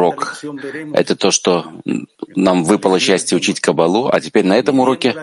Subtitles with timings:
[0.00, 0.42] урок.
[0.94, 1.72] Это то, что
[2.34, 5.14] нам выпало счастье учить Кабалу, а теперь на этом уроке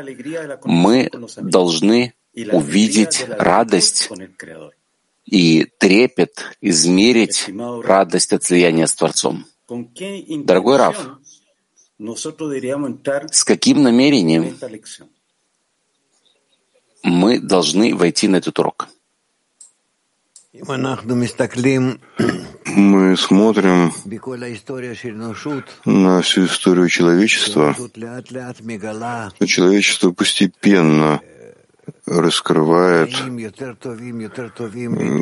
[0.63, 2.13] мы должны
[2.51, 4.09] увидеть радость
[5.25, 7.49] и трепет, измерить
[7.83, 9.45] радость от слияния с Творцом.
[9.67, 11.07] Дорогой Раф,
[13.31, 14.57] с каким намерением
[17.03, 18.87] мы должны войти на этот урок?
[22.75, 23.93] Мы смотрим
[25.85, 27.75] на всю историю человечества,
[29.45, 31.21] человечество постепенно
[32.05, 33.09] раскрывает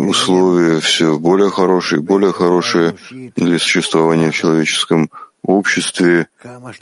[0.10, 2.96] условия все более хорошие, более хорошие
[3.36, 5.10] для существования в человеческом
[5.44, 6.28] обществе,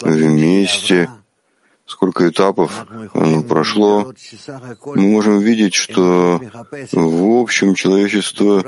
[0.02, 1.10] вместе.
[1.86, 4.14] Сколько этапов оно прошло,
[4.86, 6.40] мы можем видеть, что
[6.94, 8.64] в общем человечество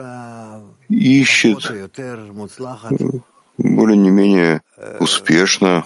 [0.89, 1.71] ищет
[3.57, 4.61] более не менее
[4.99, 5.85] успешно,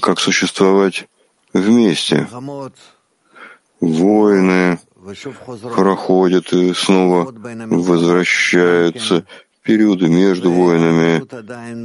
[0.00, 1.08] как существовать
[1.52, 2.26] вместе.
[3.80, 4.78] Войны
[5.74, 9.24] проходят и снова возвращаются,
[9.62, 11.24] периоды между войнами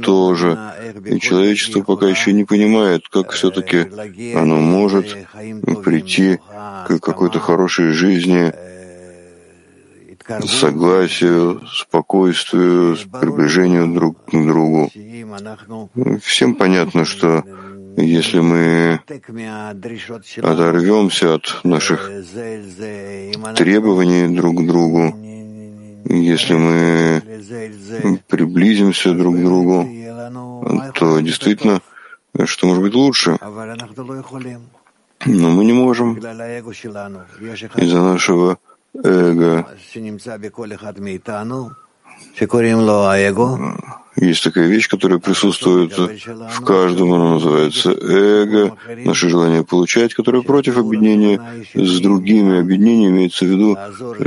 [0.02, 0.58] тоже.
[1.06, 3.88] И человечество пока еще не понимает, как все-таки
[4.34, 5.06] оно может
[5.84, 6.38] прийти
[6.86, 8.52] к какой-то хорошей жизни,
[10.46, 14.90] согласию, спокойствию, приближению друг к другу.
[16.22, 17.44] Всем понятно, что
[17.96, 19.00] если мы
[20.42, 22.10] оторвемся от наших
[23.56, 25.14] требований друг к другу,
[26.04, 27.22] если мы
[28.28, 29.88] приблизимся друг к другу,
[30.94, 31.80] то действительно,
[32.44, 33.38] что может быть лучше?
[35.26, 36.16] Но мы не можем
[37.76, 38.58] из-за нашего
[39.04, 39.66] эго.
[44.16, 50.76] Есть такая вещь, которая присутствует в каждом, она называется эго, наше желание получать, которое против
[50.76, 51.40] объединения
[51.74, 52.58] с другими.
[52.58, 53.78] Объединение имеется в виду,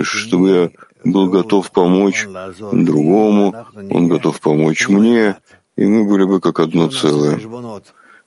[0.04, 0.70] чтобы я
[1.04, 2.26] был готов помочь
[2.72, 5.36] другому, он готов помочь мне,
[5.76, 7.40] и мы были бы как одно целое.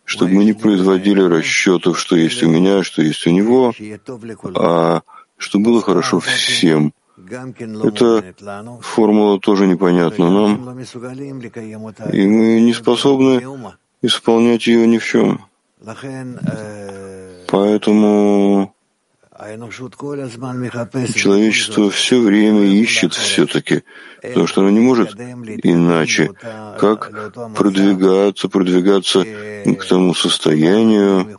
[0.04, 3.72] Чтобы мы не производили расчетов, что есть у меня, что есть у него,
[4.54, 5.00] а
[5.38, 8.34] чтобы было хорошо всем— эта
[8.82, 10.78] формула тоже непонятна нам,
[12.12, 13.42] и мы не способны
[14.02, 15.44] исполнять ее ни в чем.
[17.48, 18.74] Поэтому
[21.14, 23.84] человечество все время ищет все-таки,
[24.20, 26.30] потому что оно не может иначе,
[26.78, 27.12] как
[27.54, 31.38] продвигаться, продвигаться к тому состоянию,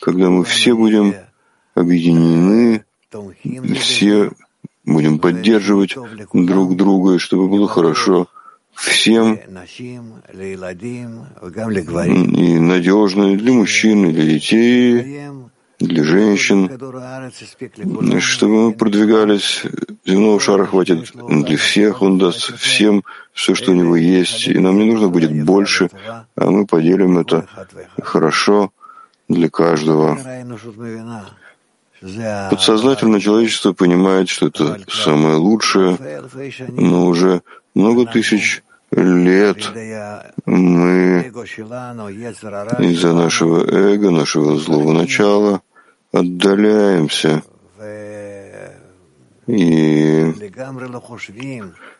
[0.00, 1.14] когда мы все будем
[1.76, 2.84] объединены,
[3.78, 4.30] все
[4.84, 5.94] будем поддерживать
[6.32, 8.28] друг друга, и чтобы было хорошо
[8.74, 9.38] всем.
[12.14, 15.28] и надежно для мужчин, для детей,
[15.78, 16.70] для женщин,
[18.20, 19.62] чтобы мы продвигались.
[20.06, 24.78] Земного шара хватит для всех, он даст всем все, что у него есть, и нам
[24.78, 25.90] не нужно будет больше,
[26.36, 27.46] а мы поделим это
[28.02, 28.70] хорошо
[29.28, 30.18] для каждого.
[32.50, 35.98] Подсознательно человечество понимает, что это самое лучшее,
[36.68, 37.42] но уже
[37.74, 39.58] много тысяч лет
[40.44, 41.32] мы
[42.80, 45.62] из-за нашего эго, нашего злого начала
[46.12, 47.42] отдаляемся.
[49.46, 50.34] И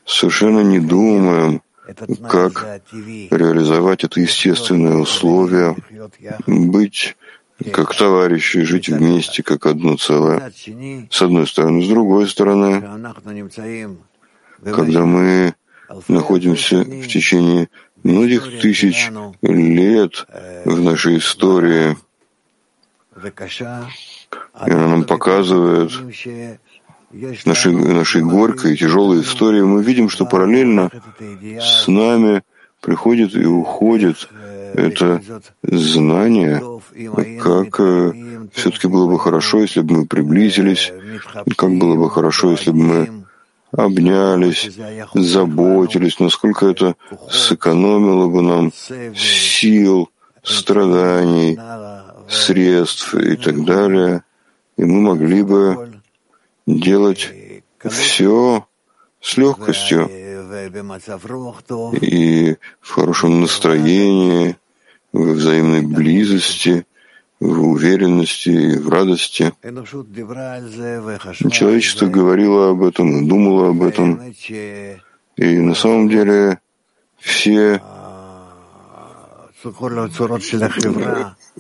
[0.05, 1.63] совершенно не думаем,
[2.29, 2.83] как
[3.31, 5.77] реализовать это естественное условие,
[6.47, 7.17] быть
[7.73, 10.53] как товарищи, жить вместе, как одно целое.
[11.11, 11.83] С одной стороны.
[11.85, 12.83] С другой стороны,
[14.65, 15.55] когда мы
[16.09, 17.69] находимся в течение
[18.03, 19.11] многих тысяч
[19.43, 20.27] лет
[20.65, 21.97] в нашей истории,
[24.67, 25.93] и она нам показывает
[27.47, 30.91] нашей, нашей горькой и тяжелой истории, мы видим, что параллельно
[31.59, 32.43] с нами
[32.81, 34.29] приходит и уходит
[34.75, 35.23] это
[35.63, 36.63] знание,
[37.41, 38.13] как э,
[38.53, 40.93] все-таки было бы хорошо, если бы мы приблизились,
[41.57, 43.25] как было бы хорошо, если бы мы
[43.73, 44.71] обнялись,
[45.15, 46.95] заботились, насколько это
[47.31, 48.73] сэкономило бы нам
[49.15, 50.11] сил,
[50.43, 51.59] страданий,
[52.29, 54.23] средств и так далее,
[54.77, 56.01] и мы могли бы
[56.67, 57.33] делать
[57.85, 58.67] все
[59.21, 60.09] с легкостью
[62.01, 64.57] и в хорошем настроении,
[65.13, 66.87] в взаимной близости,
[67.41, 69.53] в уверенности и в радости.
[71.51, 74.21] Человечество говорило об этом и думало об этом.
[75.37, 76.61] И на самом деле
[77.19, 77.83] все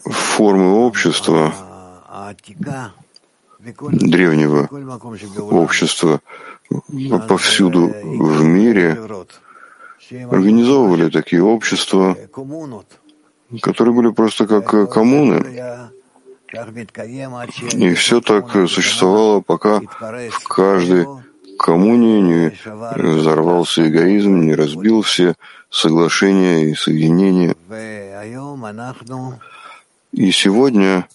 [0.04, 1.54] формы общества,
[3.90, 4.68] древнего
[5.50, 6.20] общества
[7.28, 8.98] повсюду в мире
[10.30, 12.16] организовывали такие общества,
[13.62, 15.90] которые были просто как коммуны.
[17.72, 21.06] И все так существовало, пока в каждой
[21.58, 22.52] коммуне не
[22.94, 25.34] взорвался эгоизм, не разбил все
[25.70, 27.54] соглашения и соединения.
[30.16, 31.06] И сегодня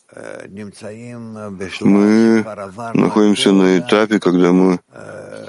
[1.81, 2.45] мы
[2.93, 4.79] находимся на этапе, когда мы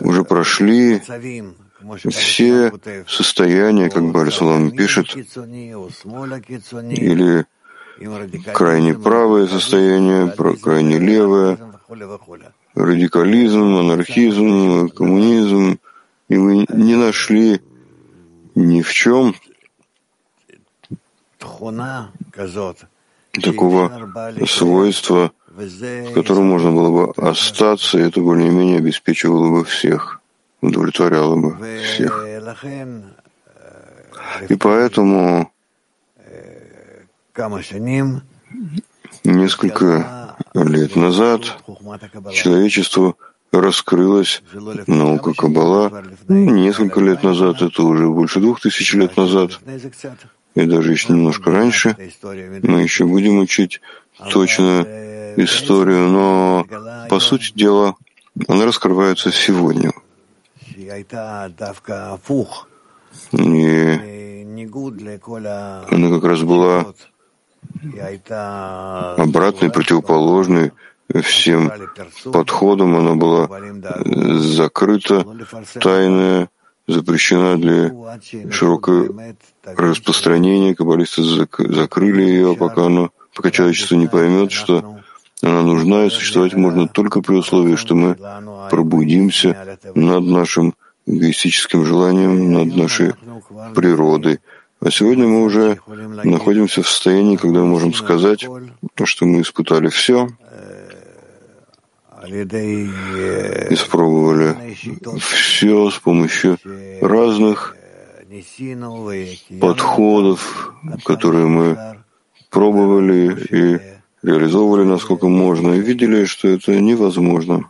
[0.01, 1.03] уже прошли
[2.09, 2.73] все
[3.07, 7.45] состояния, как Барисалам пишет, или
[8.55, 11.59] крайне правое состояние, крайне левое,
[12.75, 15.79] радикализм, анархизм, коммунизм,
[16.31, 17.61] и мы не нашли
[18.55, 19.35] ни в чем
[23.33, 23.91] такого
[24.47, 30.21] свойства, в котором можно было бы остаться, и это более-менее обеспечивало бы всех,
[30.61, 32.27] удовлетворяло бы всех.
[34.49, 35.51] И поэтому
[39.25, 41.41] несколько лет назад
[42.33, 43.17] человечеству
[43.53, 44.43] раскрылась
[44.87, 46.05] наука Каббала.
[46.29, 49.61] Несколько лет назад, это уже больше двух тысяч лет назад,
[50.55, 51.97] и даже еще немножко раньше,
[52.63, 53.81] мы еще будем учить
[54.31, 54.87] точно
[55.37, 56.67] историю, но,
[57.09, 57.95] по сути дела,
[58.49, 59.93] она раскрывается сегодня.
[60.77, 60.89] И
[65.91, 66.95] она как раз была
[69.17, 70.73] обратной, противоположной
[71.23, 71.73] всем
[72.33, 72.97] подходам.
[72.97, 73.49] Она была
[74.39, 75.27] закрыта,
[75.81, 76.49] тайная,
[76.93, 77.93] запрещена для
[78.51, 79.35] широкого
[79.65, 80.75] распространения.
[80.75, 84.99] Каббалисты закрыли ее, пока, оно, пока человечество не поймет, что
[85.43, 88.17] она нужна, и существовать можно только при условии, что мы
[88.71, 90.75] пробудимся над нашим
[91.07, 93.15] эгоистическим желанием, над нашей
[93.75, 94.39] природой,
[94.85, 95.79] а сегодня мы уже
[96.25, 98.45] находимся в состоянии, когда мы можем сказать,
[99.05, 100.29] что мы испытали все,
[103.71, 104.77] испробовали
[105.19, 106.59] все с помощью
[107.01, 107.77] разных
[109.61, 110.75] подходов,
[111.05, 111.97] которые мы
[112.51, 113.81] пробовали и
[114.23, 117.69] реализовывали насколько можно, и видели, что это невозможно.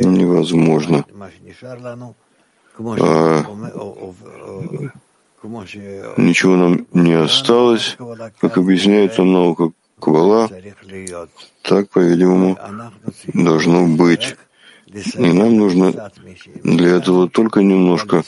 [0.00, 1.04] Невозможно.
[2.80, 3.44] А
[6.16, 7.96] Ничего нам не осталось,
[8.40, 10.48] как объясняет нам наука Кабала,
[11.62, 12.58] так, по-видимому,
[13.34, 14.36] должно быть.
[14.86, 16.10] И нам нужно
[16.64, 18.24] для этого только немножко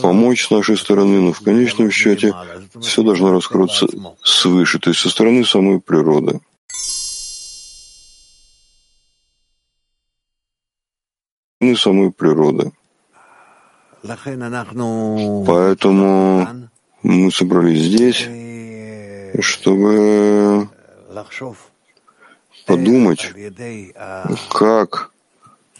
[0.00, 2.32] помочь с нашей стороны, но в конечном счете
[2.80, 3.86] все должно раскрыться
[4.22, 6.40] свыше, то есть со стороны самой природы.
[11.76, 12.72] самой природы.
[15.46, 16.68] Поэтому
[17.02, 18.28] мы собрались здесь,
[19.40, 20.68] чтобы
[22.66, 23.32] подумать,
[24.50, 25.12] как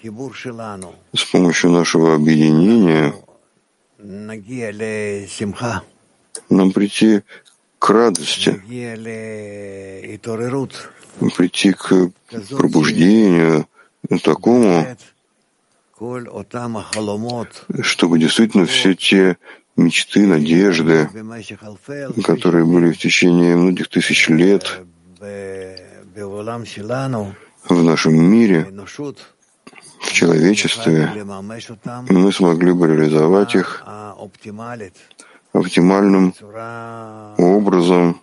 [0.03, 3.15] с помощью нашего объединения
[6.51, 7.23] нам прийти
[7.79, 8.61] к радости,
[11.37, 12.11] прийти к
[12.51, 13.67] пробуждению
[14.23, 14.87] такому,
[17.81, 19.39] чтобы действительно все те
[19.77, 21.09] мечты, надежды,
[22.23, 24.85] которые были в течение многих тысяч лет
[27.69, 28.67] в нашем мире,
[30.01, 31.25] в человечестве,
[32.11, 33.83] мы смогли бы реализовать их
[35.53, 36.35] оптимальным
[37.39, 38.21] образом,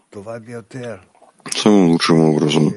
[1.49, 2.73] самым лучшим образом.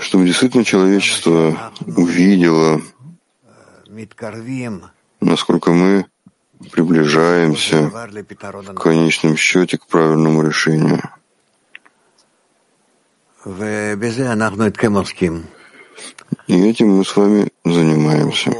[0.00, 2.80] чтобы действительно человечество увидело,
[5.20, 6.06] насколько мы
[6.70, 11.02] приближаемся в конечном счете к правильному решению.
[16.46, 18.52] И этим мы с вами занимаемся.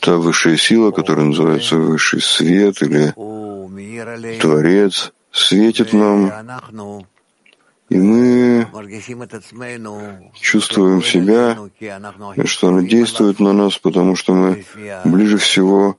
[0.00, 3.14] Та высшая сила, которая называется высший свет или
[4.40, 6.32] Творец, светит нам,
[7.90, 8.66] и мы
[10.40, 11.58] чувствуем себя,
[12.46, 14.64] что оно действует на нас, потому что мы
[15.04, 15.98] ближе всего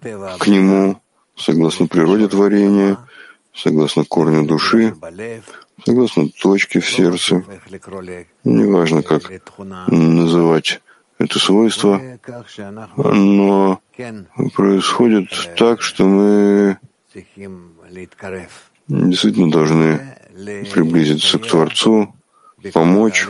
[0.00, 1.00] к Нему,
[1.34, 2.98] согласно природе творения,
[3.54, 4.94] согласно корню души,
[5.84, 7.42] согласно точке в сердце.
[8.44, 9.22] Неважно, как
[9.88, 10.80] называть
[11.18, 12.00] это свойство,
[12.96, 13.80] но
[14.54, 16.78] происходит так, что мы
[18.88, 20.16] действительно должны
[20.72, 22.14] приблизиться к Творцу,
[22.72, 23.26] помочь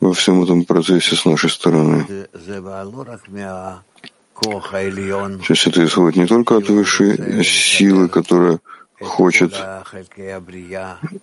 [0.00, 2.06] во всем этом процессе с нашей стороны.
[5.42, 8.58] Сейчас это исходит не только от высшей силы, которая
[9.00, 9.54] хочет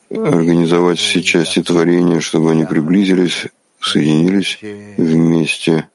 [0.10, 3.48] организовать все части творения, чтобы они приблизились,
[3.80, 4.60] соединились
[4.98, 5.90] вместе,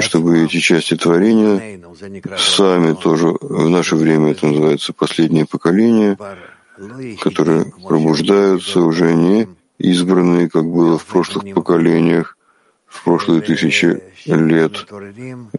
[0.00, 1.80] чтобы эти части творения
[2.36, 6.18] сами тоже, в наше время это называется последнее поколение,
[7.22, 12.36] которые пробуждаются уже не избранные, как было в прошлых поколениях,
[12.86, 14.86] в прошлые тысячи лет,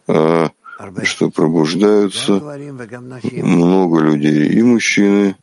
[0.07, 0.49] а
[1.03, 2.33] что пробуждаются
[3.33, 5.35] много людей, и мужчины,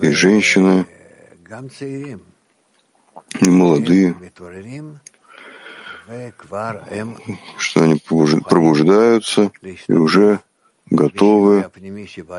[0.00, 0.86] и женщины,
[3.40, 4.14] и молодые,
[7.58, 8.00] что они
[8.48, 9.50] пробуждаются
[9.88, 10.40] и уже
[10.90, 11.70] готовы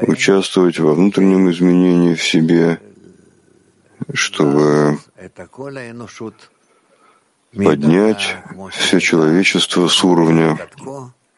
[0.01, 2.79] участвовать во внутреннем изменении в себе,
[4.13, 5.00] чтобы
[7.53, 8.38] поднять
[8.71, 10.57] все человечество с уровня,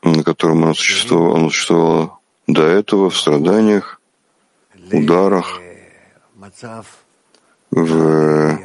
[0.04, 4.02] на котором оно существовало, оно существовало до этого в страданиях,
[4.92, 5.60] ударах,
[7.72, 8.60] в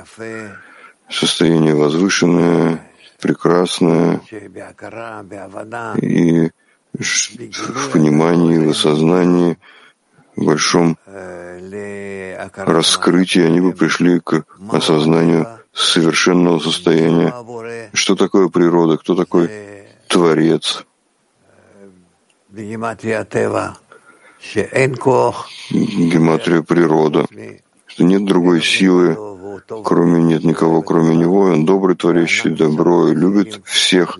[1.10, 2.90] состояние возвышенное,
[3.20, 4.20] прекрасное
[5.96, 6.50] и
[6.92, 9.58] в понимании, в осознании,
[10.36, 10.96] в большом
[12.56, 17.34] раскрытии они бы пришли к осознанию совершенного состояния.
[17.92, 18.96] Что такое природа?
[18.96, 19.50] Кто такой
[20.08, 20.84] Творец?
[25.70, 27.26] Гематрия природа.
[27.86, 29.16] Что нет другой силы,
[29.84, 31.40] кроме нет никого, кроме него.
[31.40, 34.18] Он добрый, творящий добро и любит всех.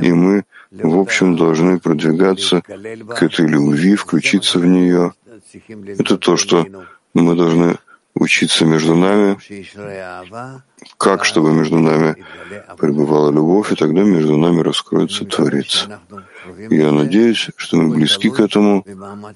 [0.00, 5.12] И мы, в общем, должны продвигаться к этой любви, включиться в нее.
[5.98, 6.66] Это то, что
[7.14, 7.78] мы должны
[8.14, 9.38] учиться между нами,
[10.96, 12.24] как, чтобы между нами
[12.78, 15.86] пребывала любовь, и тогда между нами раскроется Творец.
[16.70, 18.84] Я надеюсь, что мы близки к этому.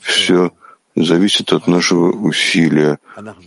[0.00, 0.52] Все
[0.96, 2.98] зависит от нашего усилия.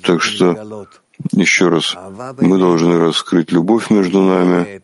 [0.03, 0.88] Так что,
[1.32, 1.96] еще раз,
[2.39, 4.82] мы должны раскрыть любовь между нами,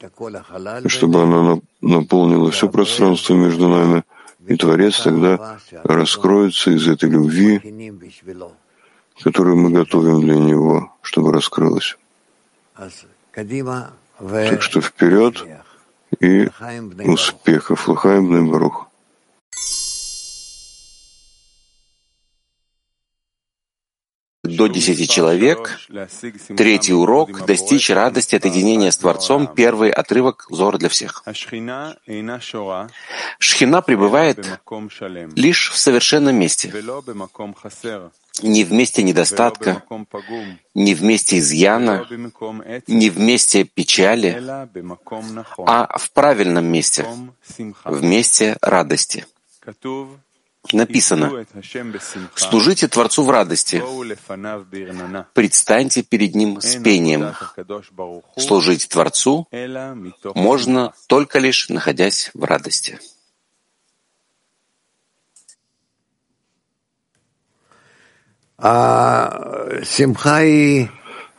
[0.87, 4.03] чтобы она наполнила все пространство между нами,
[4.47, 7.61] и Творец тогда раскроется из этой любви,
[9.21, 11.97] которую мы готовим для Него, чтобы раскрылась.
[12.75, 15.45] Так что вперед
[16.19, 16.49] и
[17.05, 17.87] успехов.
[17.87, 18.88] Лахаем Барух.
[24.59, 25.79] До десяти человек.
[26.57, 29.47] Третий урок— достичь радости от единения с Творцом.
[29.47, 31.23] Первый отрывок— взор для всех.
[33.39, 34.59] Шхина пребывает
[35.35, 36.73] лишь в совершенном месте,
[38.43, 39.81] не в месте недостатка,
[40.75, 42.05] не в месте изъяна,
[42.87, 44.31] не в месте печали,
[45.65, 47.05] а в правильном месте,
[47.85, 49.25] в месте радости
[50.71, 51.45] написано
[52.35, 53.81] «Служите Творцу в радости,
[55.33, 57.33] предстаньте перед Ним с пением».
[58.37, 59.47] Служить Творцу
[60.35, 62.99] можно только лишь находясь в радости.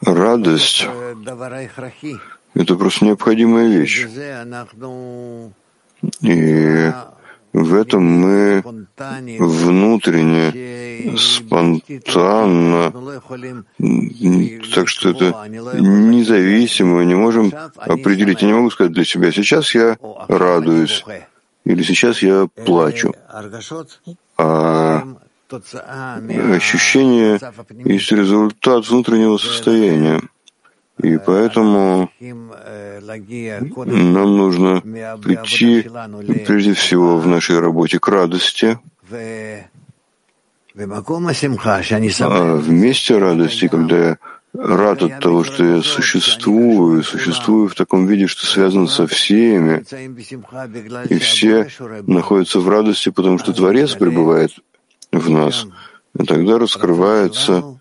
[0.02, 0.86] Радость—
[2.54, 4.06] это просто необходимая вещь.
[6.22, 6.92] И
[7.52, 8.62] в этом мы
[9.38, 12.92] внутренне, спонтанно,
[14.74, 18.42] так что это независимо, не можем определить.
[18.42, 19.96] Я не могу сказать для себя, сейчас я
[20.28, 21.04] радуюсь
[21.64, 23.12] или сейчас я плачу.
[24.38, 25.02] А
[26.54, 27.40] ощущение
[27.84, 30.20] есть результат внутреннего состояния.
[31.02, 34.80] И поэтому нам нужно
[35.22, 35.88] прийти
[36.46, 38.78] прежде всего в нашей работе к радости,
[42.22, 44.18] а вместе радости, когда я
[44.54, 49.84] рад от того, что я существую, существую в таком виде, что связан со всеми,
[51.08, 51.68] и все
[52.06, 54.52] находятся в радости, потому что Творец пребывает
[55.12, 55.66] в нас,
[56.18, 57.79] и тогда раскрывается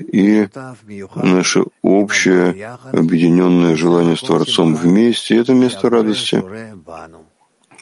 [0.00, 0.48] и
[1.16, 6.42] наше общее объединенное желание с Творцом вместе— это место радости.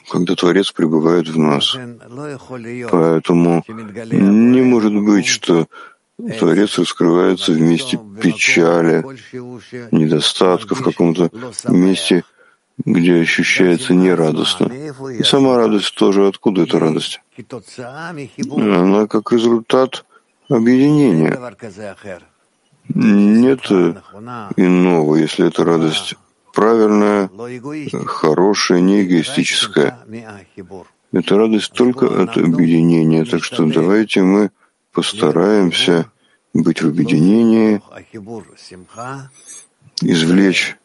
[0.09, 1.75] когда Творец пребывает в нас.
[2.91, 5.67] Поэтому не может быть, что
[6.39, 9.03] Творец раскрывается в месте печали,
[9.91, 11.29] недостатка, в каком-то
[11.67, 12.23] месте,
[12.77, 14.71] где ощущается нерадостно.
[15.19, 17.21] И сама радость тоже, откуда эта радость?
[18.51, 20.05] Она как результат
[20.49, 21.31] объединения.
[22.89, 23.71] Нет
[24.55, 26.15] иного, если эта радость
[26.53, 27.29] правильная,
[28.05, 29.99] хорошая, не эгоистическая.
[31.11, 33.25] Это радость только от объединения.
[33.25, 34.51] Так что давайте мы
[34.91, 36.11] постараемся
[36.53, 37.81] быть в объединении,
[40.01, 40.77] извлечь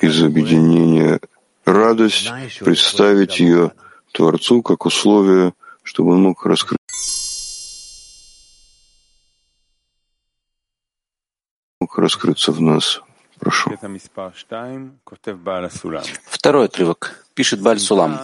[0.00, 1.20] из объединения
[1.64, 3.72] радость, представить ее
[4.12, 6.78] Творцу как условие, чтобы он мог раскрыть
[11.98, 13.00] раскрыться в нас.
[13.38, 13.70] Прошу.
[16.26, 17.24] Второй отрывок.
[17.34, 18.18] Пишет Баль Сулам.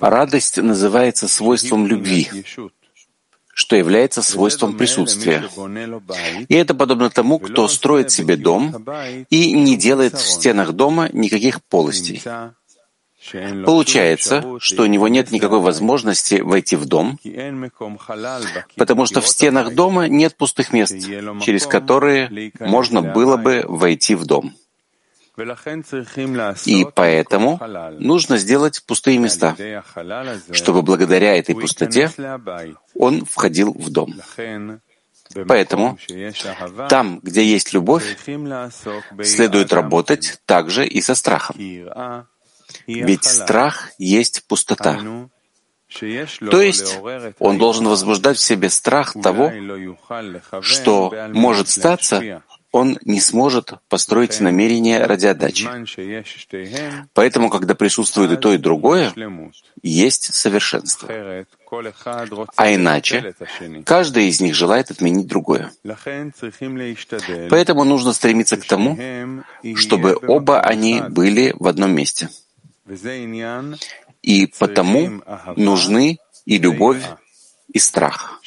[0.00, 2.30] Радость называется свойством любви,
[3.52, 5.44] что является свойством присутствия.
[6.48, 8.84] И это подобно тому, кто строит себе дом
[9.30, 12.22] и не делает в стенах дома никаких полостей.
[13.32, 17.18] Получается, что у него нет никакой возможности войти в дом,
[18.76, 20.94] потому что в стенах дома нет пустых мест,
[21.42, 24.54] через которые можно было бы войти в дом.
[26.66, 27.60] И поэтому
[27.98, 29.56] нужно сделать пустые места,
[30.52, 32.12] чтобы благодаря этой пустоте
[32.94, 34.14] он входил в дом.
[35.48, 35.98] Поэтому
[36.88, 38.16] там, где есть любовь,
[39.24, 41.56] следует работать также и со страхом.
[42.86, 45.00] Ведь страх есть пустота.
[46.50, 46.98] То есть
[47.38, 49.52] он должен возбуждать в себе страх того,
[50.60, 52.42] что может статься,
[52.74, 55.68] он не сможет построить намерение ради отдачи.
[57.12, 59.12] Поэтому, когда присутствует и то, и другое,
[59.80, 61.08] есть совершенство.
[62.56, 63.34] А иначе
[63.84, 65.70] каждый из них желает отменить другое.
[67.48, 68.98] Поэтому нужно стремиться к тому,
[69.76, 72.28] чтобы оба они были в одном месте.
[74.22, 75.22] И потому
[75.56, 77.02] нужны и любовь,
[77.72, 78.40] и страх.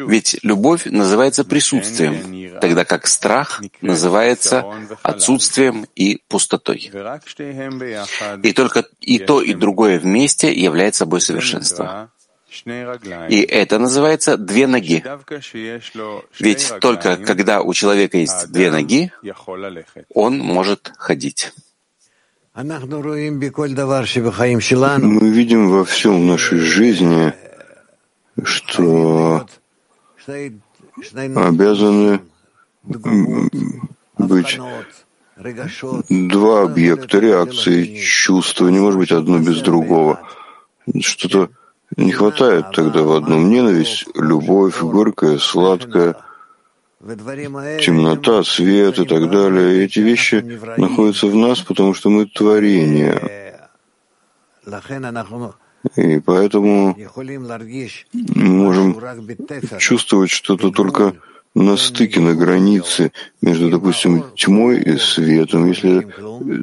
[0.00, 4.64] Ведь любовь называется присутствием, тогда как страх называется
[5.02, 6.90] отсутствием и пустотой.
[8.42, 12.10] И только и то, и другое вместе является собой совершенство.
[13.28, 15.04] И это называется две ноги.
[16.40, 19.12] Ведь только когда у человека есть две ноги,
[20.14, 21.52] он может ходить.
[22.58, 22.64] Мы
[25.30, 27.32] видим во всем нашей жизни,
[28.42, 29.46] что
[31.36, 32.20] обязаны
[32.82, 34.58] быть
[36.08, 40.18] два объекта реакции, чувства, не может быть одно без другого.
[41.00, 41.50] Что-то
[41.96, 43.50] не хватает тогда в одном.
[43.50, 46.16] Ненависть, любовь, горькая, сладкая—
[47.00, 49.84] темнота, свет и так далее.
[49.84, 50.44] Эти вещи
[50.76, 53.58] находятся в нас, потому что мы творение.
[55.96, 56.96] И поэтому
[58.34, 58.96] мы можем
[59.78, 61.14] чувствовать что-то только
[61.54, 65.66] на стыке, на границе между, допустим, тьмой и светом.
[65.66, 66.06] Если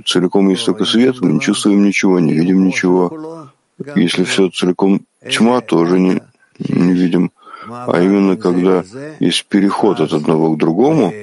[0.05, 3.49] целиком есть только свет, мы не чувствуем ничего, не видим ничего.
[3.95, 6.21] Если все целиком тьма, тоже не,
[6.59, 7.31] не видим
[7.67, 8.83] а именно когда
[9.19, 11.13] есть переход от одного к другому,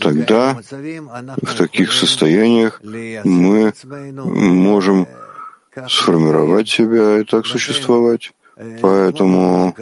[0.00, 0.58] тогда
[1.42, 2.80] в таких состояниях
[3.24, 5.06] мы можем
[5.88, 8.32] сформировать себя и так существовать.
[8.80, 9.74] Поэтому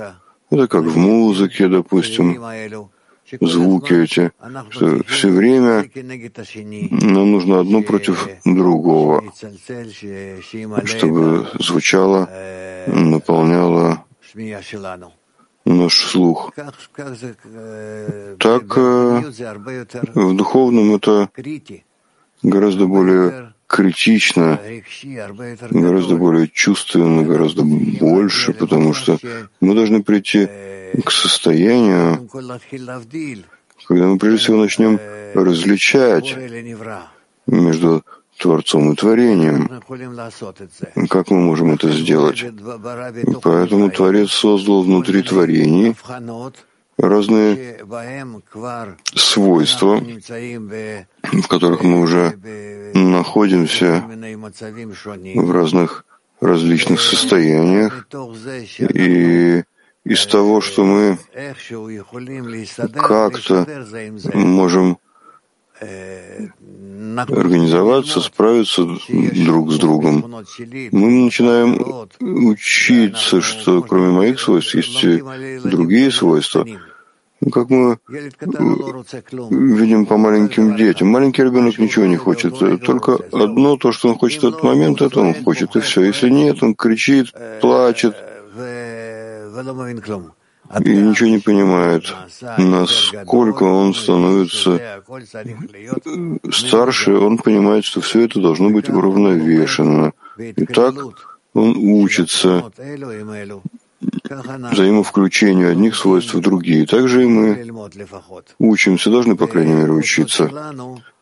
[0.50, 2.42] это как в музыке, допустим,
[3.40, 4.30] звуки эти,
[4.70, 5.90] что все время
[6.90, 9.24] нам нужно одно против другого,
[10.84, 12.28] чтобы звучало,
[12.86, 14.04] наполняло
[15.66, 16.52] наш слух.
[16.54, 16.76] Так
[18.76, 19.22] э,
[20.14, 21.28] в духовном это
[22.42, 24.60] гораздо более критично,
[25.70, 29.18] гораздо более чувственно, гораздо больше, потому что
[29.60, 30.48] мы должны прийти
[31.04, 32.28] к состоянию,
[33.86, 35.00] когда мы прежде всего начнем
[35.34, 36.36] различать
[37.46, 38.04] между
[38.38, 39.82] Творцом и Творением.
[41.08, 42.44] Как мы можем это сделать?
[43.42, 45.94] Поэтому Творец создал внутри творений
[46.98, 47.84] разные
[49.14, 50.00] свойства,
[51.22, 52.34] в которых мы уже
[52.94, 56.04] находимся в разных
[56.40, 58.06] различных состояниях.
[58.80, 59.62] И
[60.04, 61.18] из того, что мы
[62.94, 63.66] как-то
[64.34, 64.98] можем
[65.80, 70.44] организоваться, справиться друг с другом.
[70.92, 75.04] Мы начинаем учиться, что кроме моих свойств есть
[75.64, 76.66] другие свойства.
[77.52, 81.08] Как мы видим по маленьким детям.
[81.08, 82.58] Маленький ребенок ничего не хочет.
[82.58, 86.04] Только одно, то, что он хочет в этот момент, это он хочет, и все.
[86.04, 88.16] Если нет, он кричит, плачет
[90.84, 92.14] и ничего не понимает,
[92.58, 95.02] насколько он становится
[96.50, 100.12] старше, он понимает, что все это должно быть уравновешено.
[100.38, 100.94] И так
[101.54, 102.70] он учится
[104.72, 106.86] взаимовключению одних свойств в другие.
[106.86, 107.66] Также и мы
[108.58, 110.50] учимся, должны, по крайней мере, учиться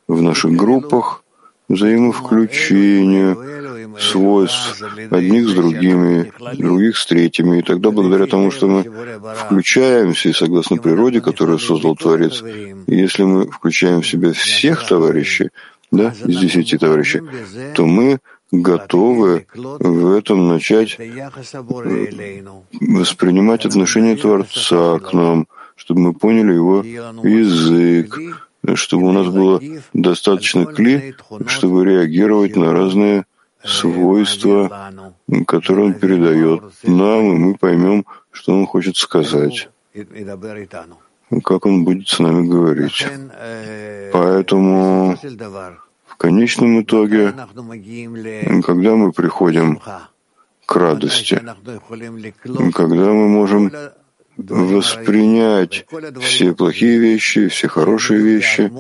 [0.09, 1.24] в наших группах
[1.69, 7.59] взаимовключению свойств одних с другими, других с третьими.
[7.59, 8.85] И тогда, благодаря тому, что мы
[9.47, 12.43] включаемся, и согласно природе, которую создал Творец,
[12.87, 15.51] если мы включаем в себя всех товарищей,
[15.91, 17.23] да, из десяти товарищей,
[17.75, 18.19] то мы
[18.51, 20.99] готовы в этом начать
[22.81, 25.47] воспринимать отношение Творца к нам,
[25.77, 28.19] чтобы мы поняли его язык,
[28.75, 29.61] чтобы у нас было
[29.93, 31.15] достаточно кли,
[31.47, 33.25] чтобы реагировать на разные
[33.65, 34.93] свойства,
[35.47, 39.69] которые он передает нам, и мы поймем, что он хочет сказать,
[41.43, 43.07] как он будет с нами говорить.
[44.13, 45.17] Поэтому
[46.07, 47.35] в конечном итоге,
[48.63, 49.81] когда мы приходим
[50.67, 51.41] к радости,
[52.73, 53.73] когда мы можем
[54.37, 55.87] воспринять
[56.21, 58.71] все плохие вещи, все хорошие вещи,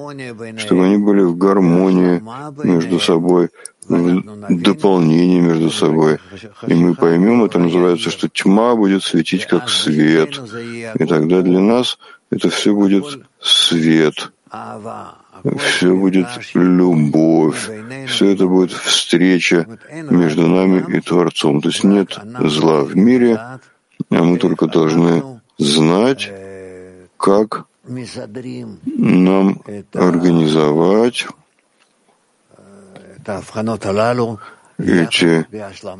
[0.58, 2.22] чтобы они были в гармонии
[2.64, 3.50] между собой,
[3.88, 6.18] в дополнении между собой.
[6.66, 10.40] И мы поймем, это называется, что тьма будет светить как свет.
[10.98, 11.98] И тогда для нас
[12.30, 13.04] это все будет
[13.40, 14.32] свет.
[15.58, 17.70] Все будет любовь.
[18.06, 19.66] Все это будет встреча
[20.10, 21.60] между нами и Творцом.
[21.60, 23.38] То есть нет зла в мире,
[24.10, 26.30] а мы только должны знать,
[27.16, 27.66] как
[28.84, 29.62] нам
[29.92, 31.26] организовать
[34.78, 35.46] эти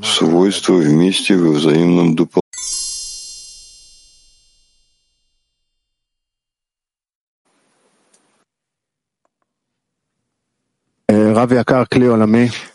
[0.03, 2.43] свойства вместе во взаимном дополнении.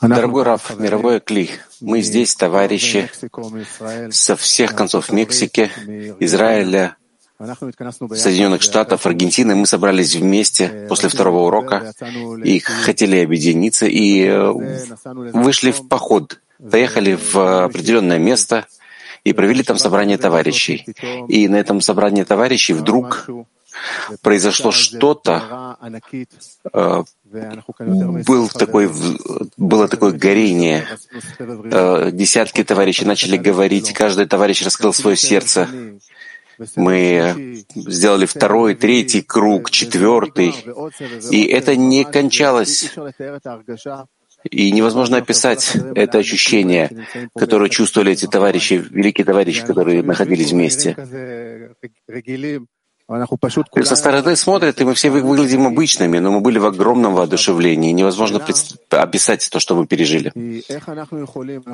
[0.01, 1.49] Дорогой Раф, мировой Кли,
[1.81, 3.09] мы здесь, товарищи,
[4.11, 5.69] со всех концов Мексики,
[6.19, 6.95] Израиля,
[7.39, 9.55] Соединенных Штатов, Аргентины.
[9.55, 11.93] Мы собрались вместе после второго урока
[12.43, 14.51] и хотели объединиться, и э,
[15.33, 18.65] вышли в поход, поехали в определенное место
[19.23, 20.85] и провели там собрание товарищей.
[21.29, 23.29] И на этом собрании товарищей вдруг
[24.21, 25.77] произошло что-то,
[26.73, 27.03] э,
[28.25, 28.89] был такой,
[29.57, 30.87] было такое горение.
[31.39, 35.69] Э, десятки товарищей начали говорить, каждый товарищ раскрыл свое сердце.
[36.75, 40.53] Мы сделали второй, третий круг, четвертый.
[41.31, 42.91] И это не кончалось.
[44.49, 47.05] И невозможно описать это ощущение,
[47.35, 50.95] которое чувствовали эти товарищи, великие товарищи, которые находились вместе.
[53.83, 57.91] Со стороны смотрят, и мы все выглядим обычными, но мы были в огромном воодушевлении.
[57.91, 58.39] Невозможно
[58.91, 60.31] описать то, что мы пережили.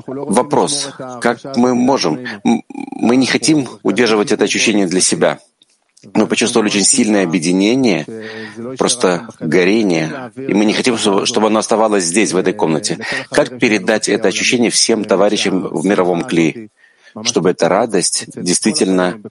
[0.08, 0.90] Вопрос,
[1.22, 2.26] как мы можем?
[2.44, 5.40] Мы не хотим удерживать это ощущение для себя.
[6.14, 8.06] Мы почувствовали очень сильное объединение,
[8.78, 13.00] просто горение, и мы не хотим, чтобы оно оставалось здесь, в этой комнате.
[13.32, 16.70] Как передать это ощущение всем товарищам в мировом кли,
[17.24, 19.22] чтобы эта радость действительно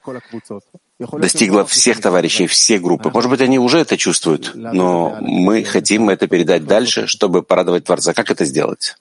[0.99, 3.11] достигла всех товарищей, все группы.
[3.11, 8.15] Может быть, они уже это чувствуют, но мы хотим это передать дальше, чтобы порадовать Творца.
[8.15, 8.97] Как это сделать?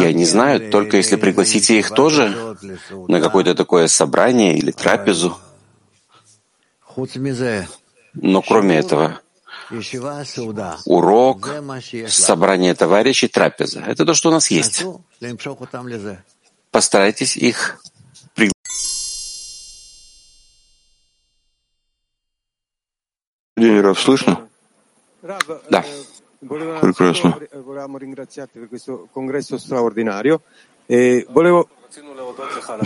[0.00, 2.56] Я не знаю, только если пригласите их тоже
[3.08, 5.38] на какое-то такое собрание или трапезу.
[8.14, 9.20] Но кроме этого,
[10.84, 11.48] урок,
[12.08, 14.84] собрание товарищей, трапеза— это то, что у нас есть.
[16.70, 17.80] Постарайтесь их
[23.60, 24.48] День, Раф, слышно?
[25.68, 25.84] Да.
[26.40, 27.38] Прекрасно.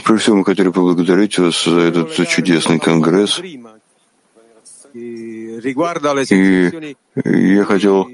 [0.04, 3.40] Прежде всего, мы хотели поблагодарить вас за этот чудесный конгресс.
[4.94, 5.50] И
[7.24, 8.08] я хотел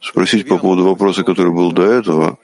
[0.00, 2.38] спросить по поводу вопроса, который был до этого,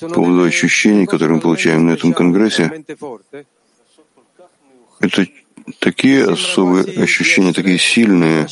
[0.00, 2.84] по поводу ощущений, которые мы получаем на этом конгрессе.
[5.00, 5.26] Это
[5.78, 8.46] такие особые ощущения, такие сильные.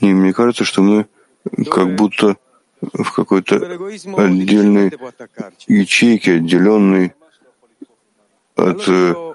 [0.00, 1.06] И мне кажется, что мы
[1.70, 2.36] как будто
[2.80, 3.56] в какой-то
[4.16, 4.92] отдельной
[5.66, 7.14] ячейке, отделенной
[8.56, 9.33] от э,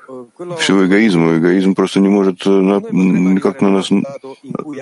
[0.60, 1.38] всего эгоизма.
[1.38, 3.90] Эгоизм просто не может э, никак на нас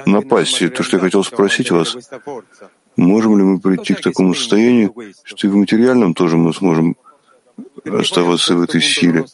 [0.06, 0.62] напасть.
[0.62, 1.98] И то, что я хотел спросить вас,
[2.96, 6.96] можем ли мы прийти к такому состоянию, что и в материальном тоже мы сможем
[7.86, 9.26] оставаться в этой силе.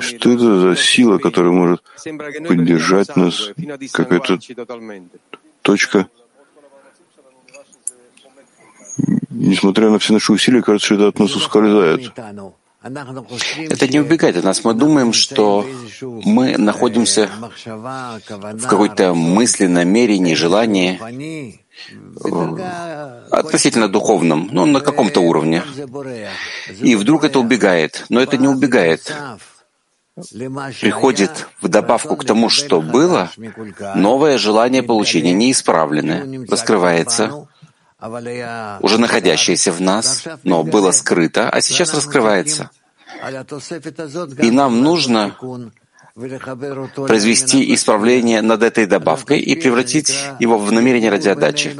[0.00, 1.82] Что это за сила, которая может
[2.48, 3.50] поддержать нас,
[3.92, 4.38] какая-то
[5.62, 6.08] точка?
[9.30, 12.12] Несмотря на все наши усилия, кажется, что это от нас ускользает.
[12.82, 14.64] Это не убегает от нас.
[14.64, 15.66] Мы думаем, что
[16.00, 17.28] мы находимся
[17.66, 20.98] в какой-то мысли, намерении, желании
[22.24, 25.62] э, относительно духовном, ну, на каком-то уровне.
[26.80, 28.06] И вдруг это убегает.
[28.08, 29.14] Но это не убегает.
[30.80, 33.30] Приходит в добавку к тому, что было,
[33.94, 37.46] новое желание получения неисправленное, раскрывается,
[38.80, 42.70] уже находящееся в нас, но было скрыто, а сейчас раскрывается.
[44.42, 45.36] И нам нужно
[46.14, 51.76] произвести исправление над этой добавкой и превратить его в намерение ради отдачи.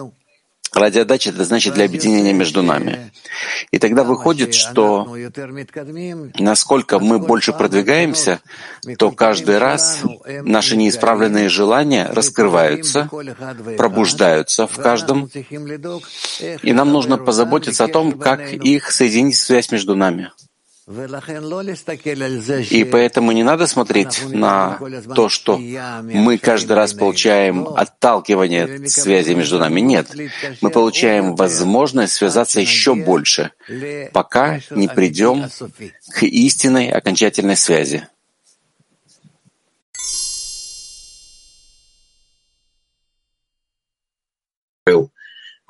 [0.73, 3.13] Ради отдачи— это значит для объединения между нами.
[3.73, 5.17] И тогда выходит, что
[6.39, 8.41] насколько мы больше продвигаемся,
[8.99, 10.01] то каждый раз
[10.43, 13.11] наши неисправленные желания раскрываются,
[13.77, 15.29] пробуждаются в каждом,
[16.63, 20.31] и нам нужно позаботиться о том, как их соединить в связь между нами.
[22.71, 24.79] И поэтому не надо смотреть на
[25.15, 29.81] то, что мы каждый раз получаем отталкивание связи между нами.
[29.81, 30.09] Нет,
[30.61, 33.53] мы получаем возможность связаться еще больше,
[34.13, 35.49] пока не придем
[36.09, 38.09] к истинной окончательной связи.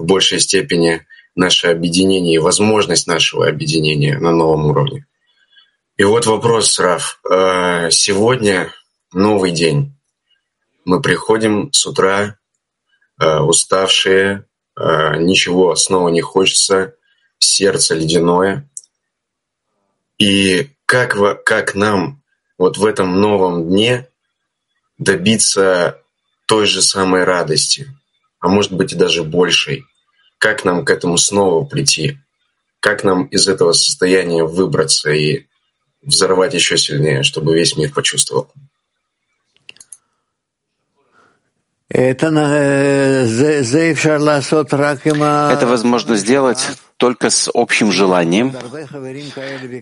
[0.01, 1.07] в большей степени
[1.37, 5.07] наше объединение и возможность нашего объединения на новом уровне.
[6.01, 7.21] И вот вопрос, Раф.
[7.31, 8.73] Э, сегодня
[9.13, 9.95] новый день.
[10.87, 12.39] Мы приходим с утра
[13.21, 14.47] э, уставшие,
[14.79, 16.95] э, ничего снова не хочется,
[17.39, 18.67] сердце ледяное.
[20.17, 22.23] И как, как нам
[22.57, 24.09] вот в этом новом дне
[24.97, 26.01] добиться
[26.47, 27.95] той же самой радости,
[28.39, 29.85] а может быть и даже большей?
[30.39, 32.17] Как нам к этому снова прийти?
[32.81, 35.50] Как нам из этого состояния выбраться и
[36.03, 38.49] взорвать еще сильнее, чтобы весь мир почувствовал.
[45.53, 48.55] Это возможно сделать только с общим желанием,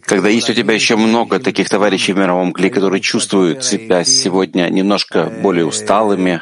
[0.05, 4.71] когда есть у тебя еще много таких товарищей в мировом кле, которые чувствуют себя сегодня
[4.71, 6.41] немножко более усталыми,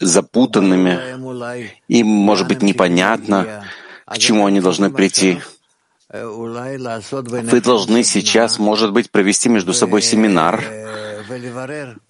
[0.00, 0.98] запутанными,
[1.86, 3.64] им, может быть, непонятно,
[4.06, 5.40] к чему они должны прийти.
[6.12, 10.64] Вы должны сейчас, может быть, провести между собой семинар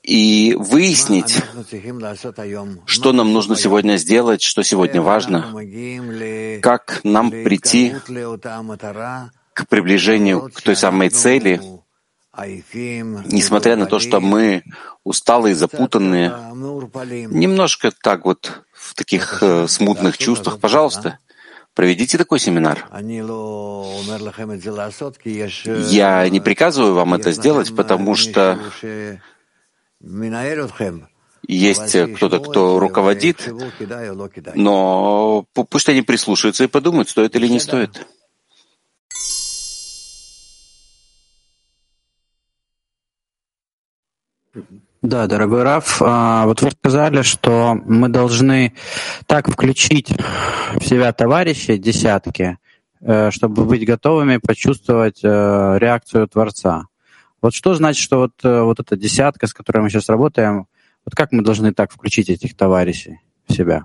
[0.02, 1.42] и выяснить,
[2.86, 5.54] что нам нужно сегодня сделать, что сегодня важно,
[6.62, 7.94] как нам прийти
[9.52, 11.60] к приближению к той самой цели,
[12.38, 14.62] несмотря на то, что мы
[15.04, 16.30] усталые, запутанные,
[17.28, 21.18] немножко так вот в таких э, смутных чувствах, пожалуйста,
[21.74, 22.88] Проведите такой семинар.
[25.88, 28.58] Я не приказываю вам это сделать, потому что
[31.46, 33.48] есть кто-то, кто руководит,
[34.54, 38.06] но пусть они прислушаются и подумают, стоит или не стоит.
[45.02, 48.74] Да, дорогой Раф, а, вот вы сказали, что мы должны
[49.24, 50.12] так включить
[50.74, 52.58] в себя товарищей, десятки,
[53.00, 56.84] э, чтобы быть готовыми почувствовать э, реакцию Творца.
[57.40, 60.66] Вот что значит, что вот, э, вот эта десятка, с которой мы сейчас работаем,
[61.06, 63.84] вот как мы должны так включить этих товарищей в себя?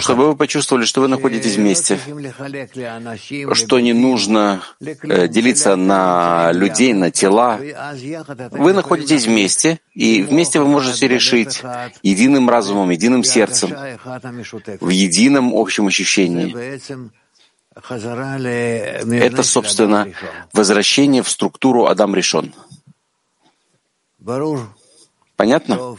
[0.00, 1.98] Чтобы вы почувствовали, что вы находитесь вместе,
[3.54, 7.58] что не нужно э, делиться на людей, на тела.
[8.50, 11.62] Вы находитесь вместе, и вместе вы можете решить
[12.02, 13.74] единым разумом, единым сердцем,
[14.80, 16.54] в едином общем ощущении.
[19.18, 20.08] Это, собственно,
[20.52, 22.52] возвращение в структуру Адам решен.
[25.36, 25.96] Понятно?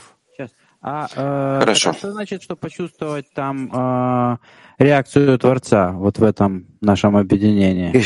[0.86, 1.92] А, э, Хорошо.
[1.92, 4.38] А что значит, что почувствовать там э,
[4.80, 7.98] реакцию Творца вот в этом нашем объединении?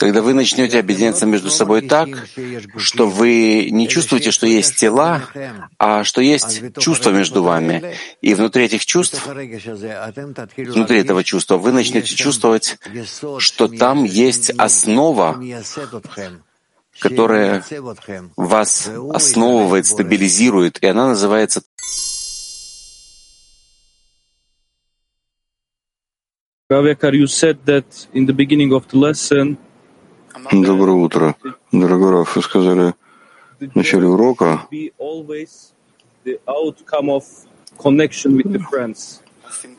[0.00, 2.08] Когда вы начнете объединяться между собой так,
[2.76, 5.22] что вы не чувствуете, что есть тела,
[5.78, 7.94] а что есть чувства между вами.
[8.20, 12.78] И внутри этих чувств, внутри этого чувства, вы начнете чувствовать,
[13.38, 15.40] что там есть основа,
[17.00, 17.64] которая
[18.36, 21.62] вас основывает, стабилизирует, и она называется
[30.52, 31.34] Доброе утро.
[31.72, 32.94] Дорогой Раф, вы сказали
[33.58, 34.66] в начале урока,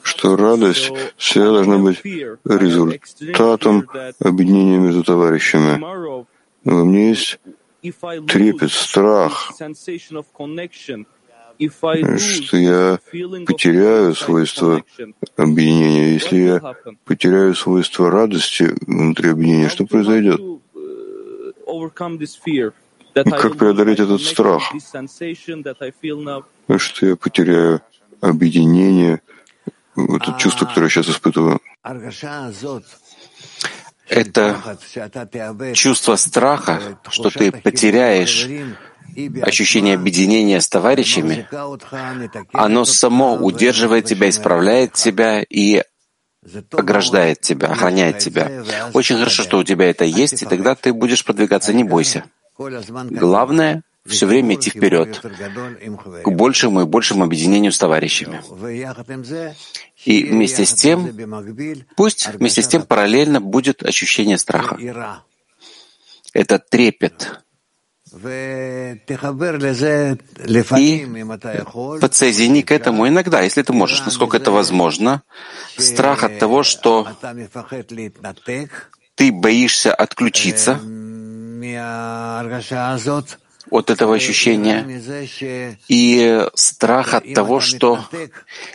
[0.04, 3.88] что радость всегда должна быть результатом
[4.20, 5.80] объединения между товарищами.
[6.64, 7.40] Во мне есть
[8.28, 9.54] трепет, страх,
[12.18, 13.00] что я
[13.46, 14.84] потеряю свойство
[15.38, 16.14] объединения.
[16.14, 20.40] Если я потеряю свойство радости внутри объединения, что произойдет?
[23.14, 24.64] Как преодолеть этот страх?
[26.78, 27.82] Что я потеряю
[28.22, 29.22] объединение,
[29.96, 31.60] вот это чувство, которое я сейчас испытываю
[34.10, 34.78] это
[35.74, 38.48] чувство страха, что ты потеряешь
[39.42, 41.48] ощущение объединения с товарищами,
[42.54, 45.84] оно само удерживает тебя, исправляет тебя и
[46.72, 48.64] ограждает тебя, охраняет тебя.
[48.94, 52.26] Очень хорошо, что у тебя это есть, и тогда ты будешь продвигаться, не бойся.
[52.58, 55.22] Главное— все время идти вперед,
[56.24, 58.42] к большему и большему объединению с товарищами.
[60.06, 64.78] И вместе с тем, пусть вместе с тем параллельно будет ощущение страха.
[66.34, 67.42] Это трепет.
[68.12, 68.98] И
[72.02, 75.22] подсоедини к этому иногда, если ты можешь, насколько это возможно,
[75.78, 77.08] страх от того, что
[79.16, 80.80] ты боишься отключиться
[83.72, 84.86] от этого ощущения
[85.88, 88.06] и страх от того, что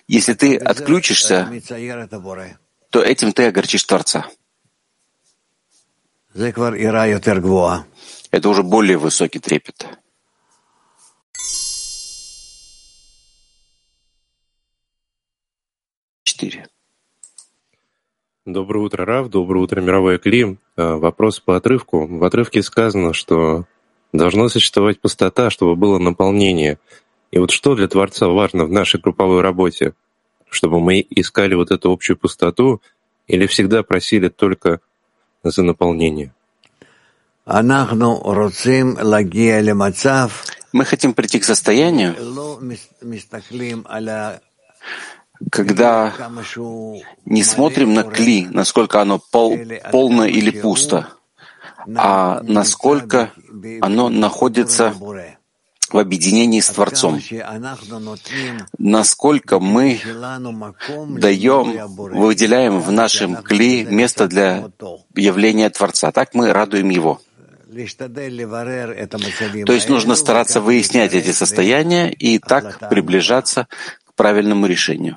[0.08, 1.50] если ты отключишься,
[2.90, 4.26] то этим ты огорчишь Творца.
[8.30, 9.86] Это уже более высокий трепет.
[16.24, 16.66] Четыре.
[18.44, 19.28] Доброе утро, Рав.
[19.30, 20.58] Доброе утро, мировой Клим.
[20.76, 22.06] Э, вопрос по отрывку.
[22.06, 23.66] В отрывке сказано, что
[24.14, 26.78] Должна существовать пустота, чтобы было наполнение.
[27.32, 29.92] И вот что для Творца важно в нашей групповой работе?
[30.48, 32.80] Чтобы мы искали вот эту общую пустоту
[33.26, 34.78] или всегда просили только
[35.42, 36.32] за наполнение?
[40.72, 42.14] Мы хотим прийти к состоянию,
[45.50, 46.14] когда
[47.24, 49.58] не смотрим на кли, насколько оно пол,
[49.90, 51.08] полно или пусто,
[51.96, 53.32] а насколько
[53.80, 54.94] оно находится
[55.90, 57.20] в объединении с Творцом.
[58.78, 60.00] Насколько мы
[61.08, 64.70] даем, выделяем в нашем кли место для
[65.14, 66.10] явления Творца.
[66.10, 67.20] Так мы радуем Его.
[69.66, 73.68] То есть нужно стараться выяснять эти состояния и так приближаться
[74.04, 75.16] к правильному решению.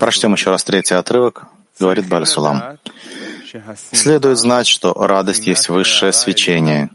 [0.00, 1.46] Прочтем еще раз третий отрывок.
[1.78, 2.78] Говорит Балисулам.
[3.92, 6.90] Следует знать, что радость есть высшее свечение,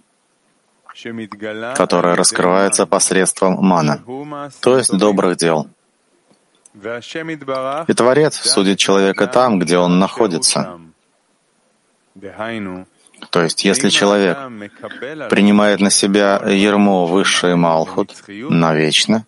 [1.76, 4.02] которое раскрывается посредством мана,
[4.62, 5.68] то есть добрых дел.
[7.88, 10.80] И Творец судит человека там, где он находится.
[13.32, 14.38] То есть, если человек
[15.30, 19.26] принимает на себя ермо высший Малхут навечно,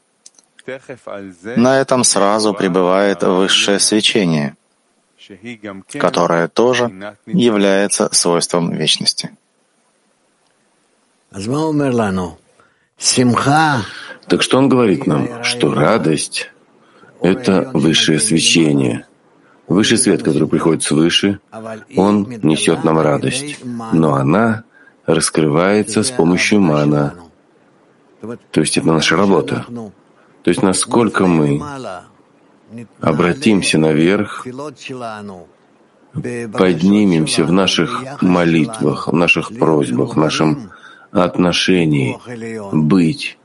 [1.55, 4.55] на этом сразу пребывает высшее свечение,
[5.91, 9.31] которое тоже является свойством вечности.
[14.27, 16.51] Так что он говорит нам, что радость—
[17.21, 19.05] это высшее свечение.
[19.67, 21.39] Высший свет, который приходит свыше,
[21.95, 23.59] он несет нам радость,
[23.93, 24.63] но она
[25.05, 27.13] раскрывается с помощью мана.
[28.51, 29.65] То есть это наша работа.
[30.49, 31.61] То есть насколько мы
[32.99, 34.47] обратимся наверх,
[36.11, 40.71] поднимемся в наших молитвах, в наших просьбах, в нашем
[41.11, 42.17] отношении
[42.71, 43.37] быть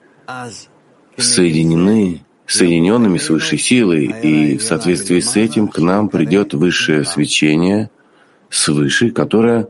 [1.19, 7.91] соединены, соединенными с высшей силой, и в соответствии с этим к нам придет высшее свечение,
[8.49, 9.69] свыше, которая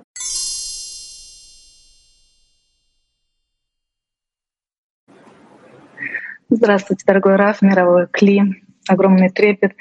[6.57, 8.62] Здравствуйте, дорогой Раф, мировой Кли.
[8.88, 9.72] Огромный трепет.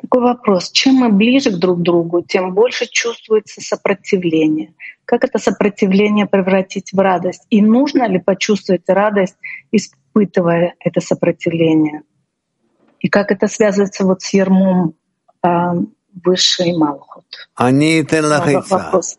[0.00, 0.70] Такой вопрос.
[0.70, 4.72] Чем мы ближе к друг другу, тем больше чувствуется сопротивление.
[5.04, 7.44] Как это сопротивление превратить в радость?
[7.50, 9.36] И нужно ли почувствовать радость,
[9.70, 12.04] испытывая это сопротивление?
[13.00, 14.94] И как это связывается вот с ермом
[15.44, 15.48] э,
[16.24, 17.26] высшей Малхут?
[18.70, 19.18] Вопрос.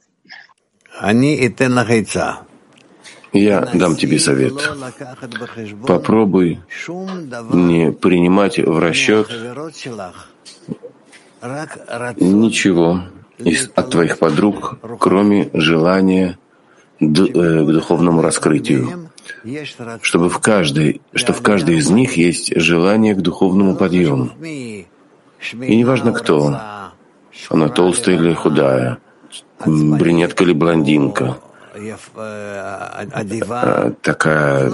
[3.34, 4.54] Я дам тебе совет.
[5.86, 6.60] Попробуй
[7.52, 9.30] не принимать в расчет
[12.18, 13.04] ничего
[13.38, 16.38] из, от твоих подруг, кроме желания
[17.00, 19.10] э, к духовному раскрытию,
[20.02, 24.32] чтобы в каждой, что в каждой из них есть желание к духовному подъему.
[24.42, 24.86] И
[25.54, 26.60] неважно кто,
[27.50, 28.98] она толстая или худая,
[29.66, 31.38] брюнетка или блондинка,
[34.02, 34.72] такая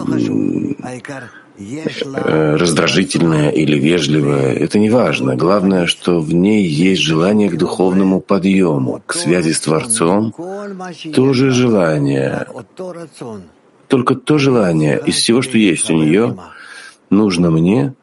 [1.58, 5.36] э, раздражительная или вежливая, это не важно.
[5.36, 10.34] Главное, что в ней есть желание к духовному подъему, к связи с Творцом,
[11.14, 12.48] то же желание.
[13.88, 16.38] Только то желание из всего, что есть у нее,
[17.10, 17.94] нужно мне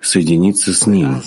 [0.00, 1.22] соединиться с Ним.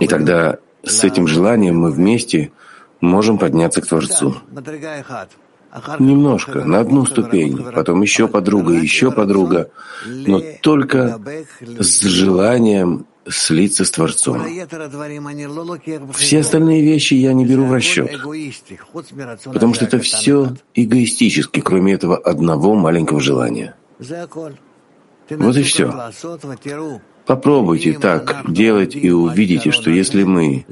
[0.00, 2.50] И тогда с этим желанием мы вместе—
[3.00, 4.36] можем подняться к Творцу.
[5.98, 9.70] Немножко, на одну ступень, потом еще подруга, еще подруга,
[10.04, 11.20] но только
[11.78, 14.44] с желанием слиться с Творцом.
[16.14, 18.10] Все остальные вещи я не беру в расчет,
[19.44, 23.76] потому что это все эгоистически, кроме этого одного маленького желания.
[25.30, 26.10] Вот и все.
[27.30, 30.66] Попробуйте так делать и увидите, что если мы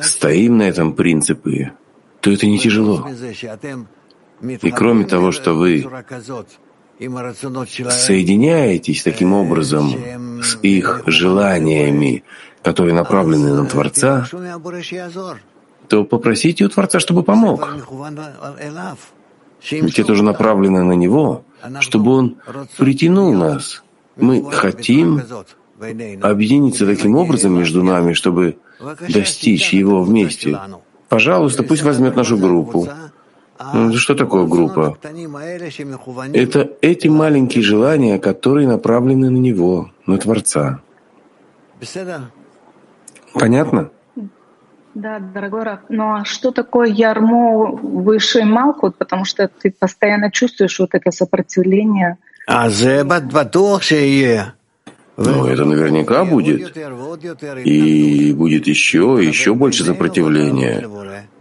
[0.00, 1.74] стоим на этом принципе,
[2.22, 3.06] то это не тяжело.
[4.40, 5.86] И кроме того, что вы
[7.90, 12.24] соединяетесь таким образом с их желаниями,
[12.62, 14.26] которые направлены на Творца,
[15.88, 17.68] то попросите у Творца, чтобы помог.
[19.70, 21.44] Ведь это уже направлено на Него,
[21.80, 22.36] чтобы Он
[22.78, 23.82] притянул нас.
[24.16, 25.20] Мы хотим
[26.22, 28.58] объединиться таким образом между нами, чтобы
[29.08, 30.58] достичь его вместе.
[31.08, 32.88] Пожалуйста, пусть возьмет нашу группу.
[33.94, 34.98] Что такое группа?
[36.32, 40.80] Это эти маленькие желания, которые направлены на него, на Творца.
[43.32, 43.90] Понятно?
[44.94, 45.80] Да, дорогой Раф.
[45.90, 48.96] Ну а что такое ярмо выше Малкут?
[48.96, 52.16] Потому что ты постоянно чувствуешь вот это сопротивление.
[52.46, 52.70] А
[55.16, 56.76] ну, это наверняка будет.
[57.64, 60.86] И будет еще, еще больше сопротивления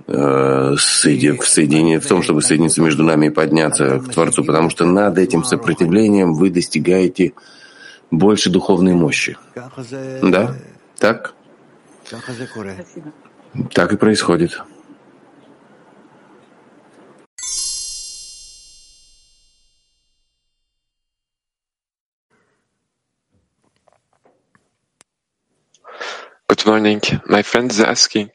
[0.07, 4.85] э, в соединении в том, чтобы соединиться между нами и подняться к Творцу, потому что
[4.85, 7.33] над этим сопротивлением вы достигаете
[8.11, 9.37] больше духовной мощи.
[10.21, 10.55] Да?
[10.97, 11.33] Так?
[13.73, 14.61] Так и происходит.
[26.65, 27.01] Morning.
[27.27, 28.29] My friend is asking,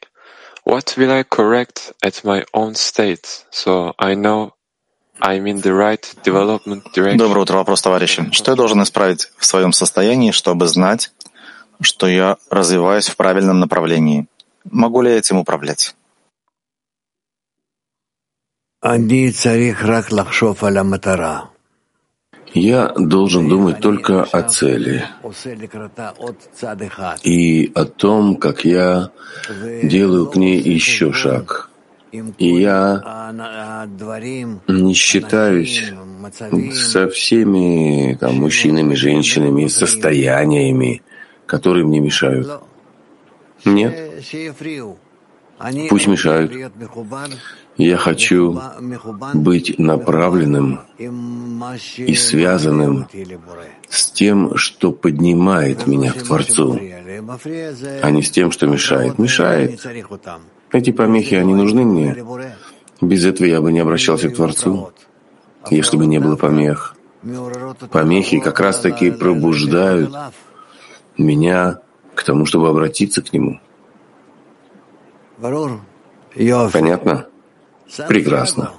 [0.63, 4.53] what will I correct at my own state, so I know
[5.21, 7.17] I'm in the right development direction?
[7.17, 8.29] Доброе утро, вопрос, товарищи.
[8.31, 11.11] Что я должен исправить в своем состоянии, чтобы знать,
[11.81, 14.27] что я развиваюсь в правильном направлении?
[14.63, 15.95] Могу ли я этим управлять?
[22.53, 25.05] Я должен думать только о цели
[27.23, 29.11] и о том, как я
[29.83, 31.69] делаю к ней еще шаг.
[32.11, 33.31] И я
[34.67, 35.93] не считаюсь
[36.73, 41.01] со всеми там, мужчинами, женщинами, состояниями,
[41.45, 42.49] которые мне мешают.
[43.63, 44.23] Нет.
[45.89, 46.51] Пусть мешают.
[47.81, 48.61] Я хочу
[49.33, 50.81] быть направленным
[51.97, 53.07] и связанным
[53.89, 56.79] с тем, что поднимает меня к Творцу,
[58.03, 59.17] а не с тем, что мешает.
[59.17, 59.83] Мешает.
[60.71, 62.23] Эти помехи, они нужны мне.
[63.01, 64.91] Без этого я бы не обращался к Творцу,
[65.71, 66.95] если бы не было помех.
[67.91, 70.13] Помехи как раз-таки пробуждают
[71.17, 71.81] меня
[72.13, 73.59] к тому, чтобы обратиться к Нему.
[76.71, 77.30] Понятно?
[78.07, 78.73] Прекрасно.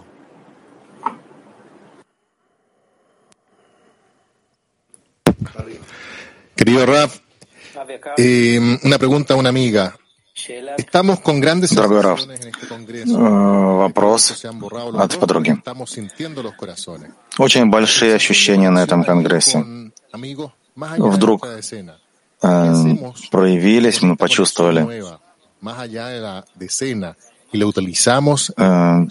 [6.55, 7.21] Querido Raf,
[8.17, 9.95] eh, una pregunta a una amiga.
[11.71, 15.63] Дорогой Раф, э, вопрос от подруги.
[17.39, 19.65] Очень большие ощущения на этом конгрессе.
[20.99, 21.61] Вдруг э,
[23.31, 25.05] проявились, мы почувствовали
[28.57, 29.07] э,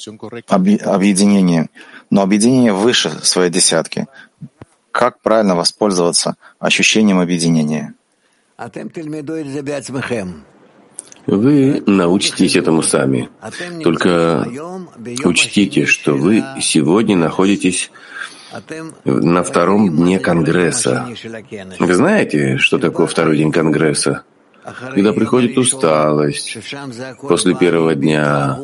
[0.48, 1.70] объединение,
[2.10, 4.08] но объединение выше своей десятки.
[4.92, 7.94] Как правильно воспользоваться ощущением объединения?
[11.28, 13.30] Вы научитесь этому сами.
[13.84, 14.48] Только
[15.24, 17.92] учтите, что вы сегодня находитесь
[19.06, 21.08] на втором дне Конгресса.
[21.80, 24.24] Вы знаете, что такое второй день Конгресса?
[24.94, 26.58] Когда приходит усталость
[27.22, 28.60] после первого дня,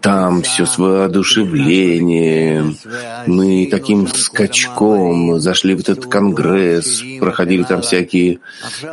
[0.00, 2.76] там все с воодушевлением.
[3.26, 8.38] Мы таким скачком зашли в этот конгресс, проходили там всякие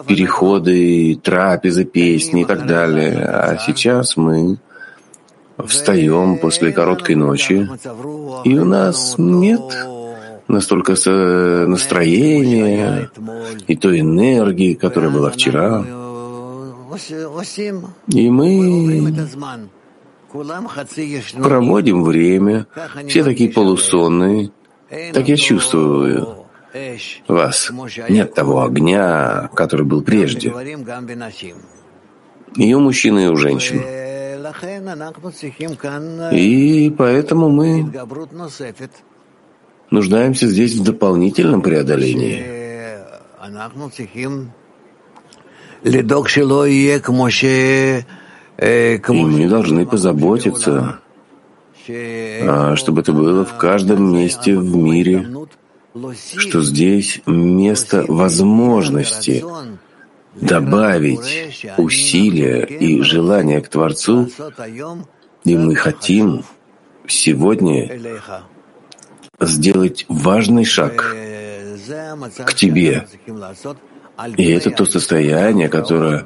[0.08, 3.26] переходы, трапезы, песни и так далее.
[3.26, 4.58] А сейчас мы
[5.66, 7.68] встаем после короткой ночи,
[8.44, 9.62] и у нас нет
[10.50, 10.96] настолько
[11.66, 13.10] настроения
[13.68, 15.86] и той энергии, которая была вчера.
[18.08, 19.14] И мы
[21.42, 22.68] проводим время,
[23.08, 24.52] все такие полусонные.
[25.14, 26.46] Так я чувствую
[27.28, 27.72] вас.
[28.10, 30.54] Нет того огня, который был прежде.
[32.56, 33.82] И у мужчин, и у женщин.
[36.32, 37.92] И поэтому мы
[39.90, 42.44] нуждаемся здесь в дополнительном преодолении.
[49.10, 51.00] И мы должны позаботиться,
[51.90, 55.28] а, чтобы это было в каждом месте в мире,
[56.38, 59.44] что здесь место возможности
[60.36, 64.30] добавить усилия и желания к Творцу,
[65.44, 66.46] и мы хотим
[67.08, 68.00] сегодня
[69.42, 71.16] сделать важный шаг
[72.46, 73.06] к Тебе,
[74.38, 76.26] и это то состояние, которое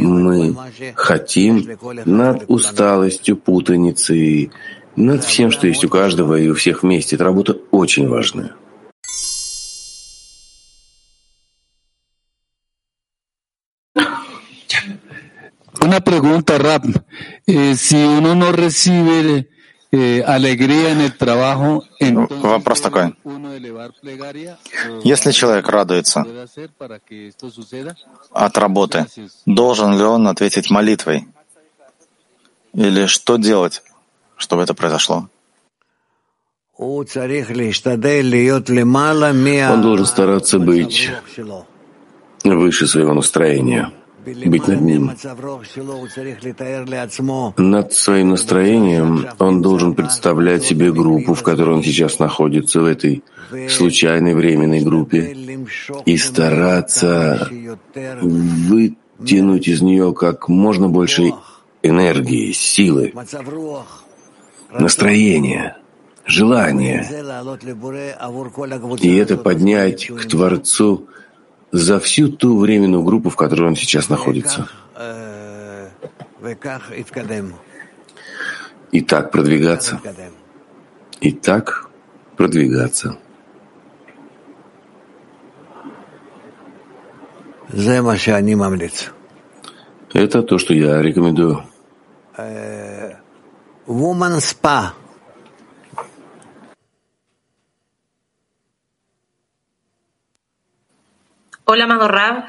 [0.00, 0.56] мы
[0.94, 1.68] хотим
[2.04, 4.50] над усталостью, путаницей,
[4.96, 7.16] над всем, что есть у каждого и у всех вместе.
[7.16, 8.54] Эта работа очень важная.
[15.82, 16.84] Una pregunta, Rap.
[17.46, 19.48] Eh, si uno no recibe
[22.42, 23.14] Вопрос такой.
[25.02, 26.24] Если человек радуется
[28.30, 29.06] от работы,
[29.46, 31.26] должен ли он ответить молитвой?
[32.72, 33.82] Или что делать,
[34.36, 35.28] чтобы это произошло?
[36.78, 37.04] Он
[39.82, 41.10] должен стараться быть
[42.44, 43.92] выше своего настроения
[44.24, 45.10] быть над ним.
[47.56, 53.22] Над своим настроением он должен представлять себе группу, в которой он сейчас находится, в этой
[53.68, 55.36] случайной временной группе,
[56.06, 57.48] и стараться
[58.22, 61.32] вытянуть из нее как можно больше
[61.82, 63.12] энергии, силы,
[64.72, 65.76] настроения,
[66.26, 67.08] желания.
[69.00, 71.06] И это поднять к Творцу–
[71.72, 74.68] за всю ту временную группу, в которой он сейчас находится.
[78.92, 80.00] И так продвигаться.
[81.20, 81.90] И так
[82.36, 83.18] продвигаться.
[90.12, 91.64] Это то, что я рекомендую.
[93.86, 94.92] Woman Spa.
[101.72, 102.46] Hola, amado Rab.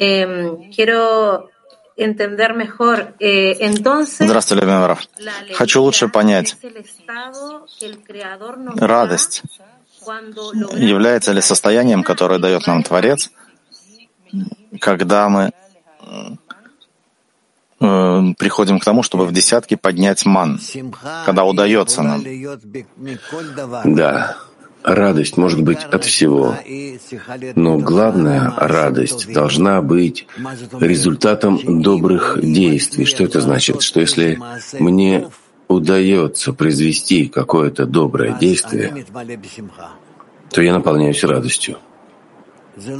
[0.00, 1.48] Eh, quiero
[1.96, 3.14] entender mejor.
[3.20, 5.00] Eh, entonces, Здравствуйте, любимый Рав.
[5.54, 6.56] Хочу лучше понять,
[8.74, 9.42] радость
[10.74, 13.30] является ли состоянием, которое дает нам Творец,
[14.80, 15.52] когда мы
[17.78, 20.58] э, приходим к тому, чтобы в десятке поднять ман,
[21.24, 22.24] когда удается нам.
[23.84, 24.36] Да,
[24.84, 26.56] Радость может быть от всего,
[27.54, 30.26] но главная радость должна быть
[30.80, 33.04] результатом добрых действий.
[33.04, 33.82] Что это значит?
[33.82, 34.40] Что если
[34.78, 35.28] мне
[35.68, 39.06] удается произвести какое-то доброе действие,
[40.50, 41.78] то я наполняюсь радостью.
[42.74, 42.96] Это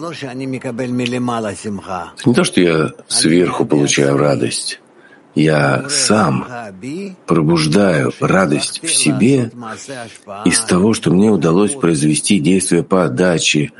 [2.26, 4.81] не то, что я сверху получаю радость.
[5.34, 6.46] Я сам
[7.26, 9.50] пробуждаю радость в себе
[10.44, 13.72] из того, что мне удалось произвести действие по отдаче,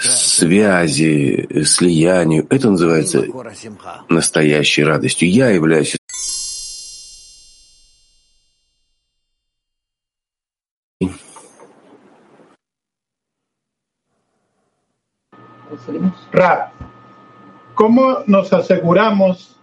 [0.00, 2.46] связи, слиянию.
[2.50, 3.24] Это называется
[4.08, 5.30] настоящей радостью.
[5.30, 5.96] Я являюсь
[16.32, 16.70] Rap,
[17.74, 19.56] ¿cómo nos aseguramos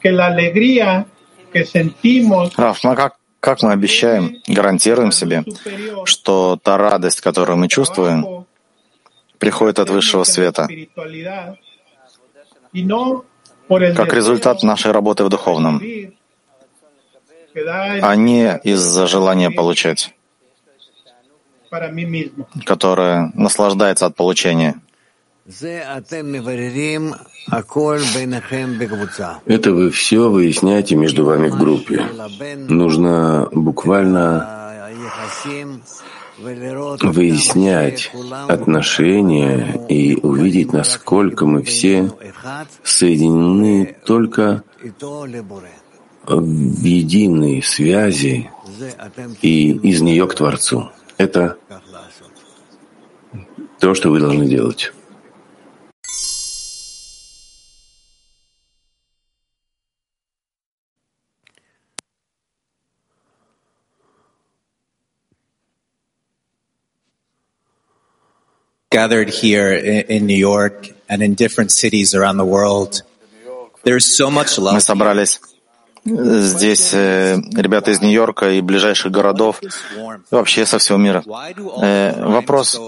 [0.00, 1.06] que la alegría
[1.52, 5.44] que sentimos Раф, ну как, как мы обещаем, гарантируем себе,
[6.04, 8.46] что та радость, которую мы чувствуем,
[9.38, 10.68] приходит от высшего света,
[13.94, 15.80] как результат нашей работы в духовном,
[18.02, 20.14] а не из-за желания получать,
[22.64, 24.80] которое наслаждается от получения.
[29.44, 32.02] Это вы все выясняете между вами в группе.
[32.68, 34.90] Нужно буквально
[37.02, 38.10] выяснять
[38.48, 42.10] отношения и увидеть, насколько мы все
[42.82, 44.62] соединены только
[46.26, 48.50] в единой связи
[49.42, 50.90] и из нее к Творцу.
[51.18, 51.58] Это
[53.78, 54.94] то, что вы должны делать.
[68.94, 69.70] Gathered here
[70.14, 70.76] in New York
[71.10, 73.02] and in different cities around the world.
[73.82, 74.74] There's so much love.
[74.74, 75.40] Мы собрались
[76.04, 79.60] здесь э, ребята из Нью-Йорка и ближайших городов,
[80.30, 81.24] вообще со всего мира.
[81.82, 82.78] Э, вопрос,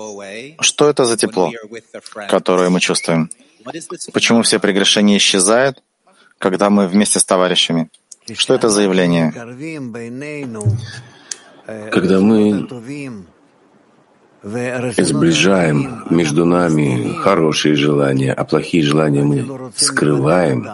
[0.60, 1.50] что это за тепло,
[2.28, 3.30] которое мы чувствуем?
[4.12, 5.82] Почему все прегрешения исчезают,
[6.38, 7.90] когда мы вместе с товарищами?
[8.34, 9.32] Что это за явление?
[11.90, 12.68] Когда мы
[14.46, 20.68] сближаем между нами хорошие желания, а плохие желания мы скрываем,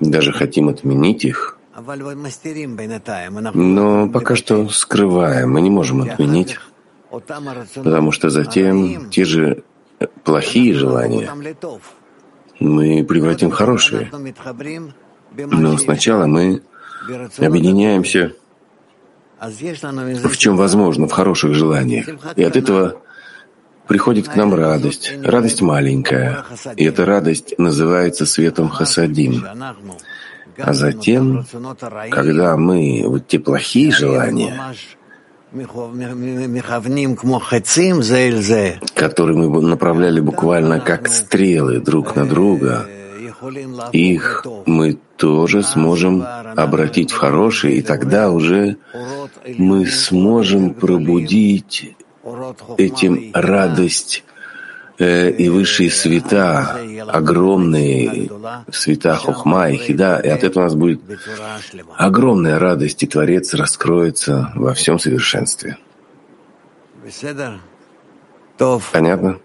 [0.00, 1.58] даже хотим отменить их,
[3.54, 6.58] но пока что скрываем, мы не можем отменить,
[7.74, 9.64] потому что затем те же
[10.24, 11.30] плохие желания
[12.60, 14.10] мы превратим в хорошие.
[15.34, 16.62] Но сначала мы
[17.38, 18.34] объединяемся
[19.42, 22.08] в чем возможно, в хороших желаниях.
[22.36, 23.02] И от этого
[23.88, 26.44] приходит к нам радость, радость маленькая.
[26.76, 29.44] И эта радость называется светом хасадим.
[30.58, 31.44] А затем,
[32.10, 34.54] когда мы вот те плохие желания,
[38.94, 42.86] которые мы направляли буквально как стрелы друг на друга,
[43.92, 46.24] их мы тоже сможем
[46.56, 48.76] обратить в хорошие, и тогда уже
[49.58, 51.96] мы сможем пробудить
[52.78, 54.24] этим радость
[54.98, 56.78] э, и высшие света,
[57.08, 58.30] огромные
[58.70, 61.00] света Хохма и Хида, и от этого у нас будет
[61.96, 65.78] огромная радость, и Творец раскроется во всем совершенстве.
[68.92, 69.40] Понятно?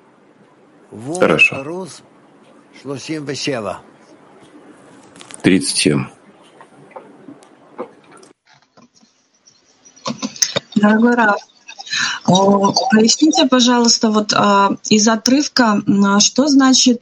[1.20, 1.88] Хорошо.
[5.42, 6.06] 37.
[10.76, 11.38] Дорогой Раф,
[12.92, 15.82] поясните, пожалуйста, вот а, из отрывка,
[16.20, 17.02] что значит,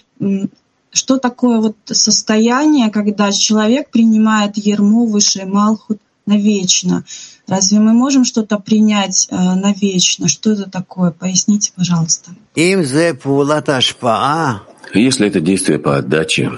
[0.92, 7.04] что такое вот состояние, когда человек принимает ерму высшей Малхут навечно?
[7.48, 10.30] Разве мы можем что-то принять а, навечно?
[10.30, 11.12] Что это такое?
[11.12, 12.32] Поясните, пожалуйста.
[15.00, 16.52] Если это действие по отдаче,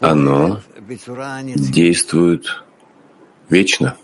[0.00, 0.60] оно
[1.56, 2.64] действует
[3.48, 3.96] вечно.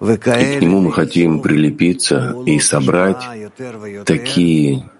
[0.00, 3.24] И к нему мы хотим прилепиться и собрать
[4.04, 4.90] такие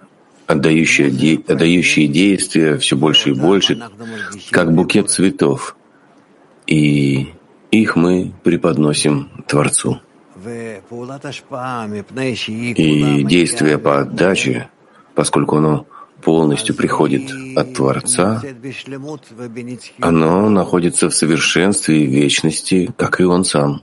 [0.47, 3.83] отдающие, отдающие действия все больше и больше,
[4.51, 5.77] как букет цветов.
[6.67, 7.35] И
[7.71, 10.01] их мы преподносим Творцу.
[12.77, 14.69] И действие по отдаче,
[15.15, 15.87] поскольку оно
[16.23, 18.43] полностью приходит от Творца,
[20.01, 23.83] оно находится в совершенстве и вечности, как и Он сам.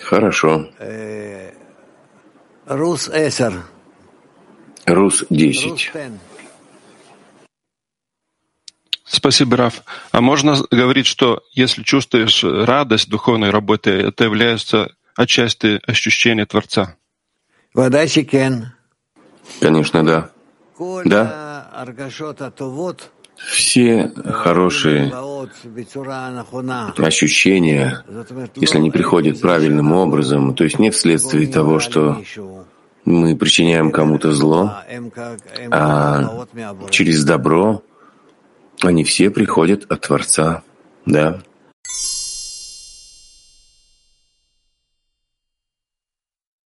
[0.00, 0.66] Хорошо.
[4.86, 5.92] Рус 10.
[9.10, 9.82] Спасибо, Раф.
[10.12, 16.94] А можно говорить, что если чувствуешь радость духовной работы, это является отчасти ощущение Творца?
[19.60, 20.30] Конечно, да.
[21.04, 21.66] Да.
[23.36, 25.12] Все хорошие
[26.96, 28.04] ощущения,
[28.54, 32.22] если они приходят правильным образом, то есть не вследствие того, что
[33.04, 34.76] мы причиняем кому-то зло,
[35.72, 36.46] а
[36.90, 37.82] через добро
[38.82, 40.62] они все приходят от Творца,
[41.06, 41.40] да.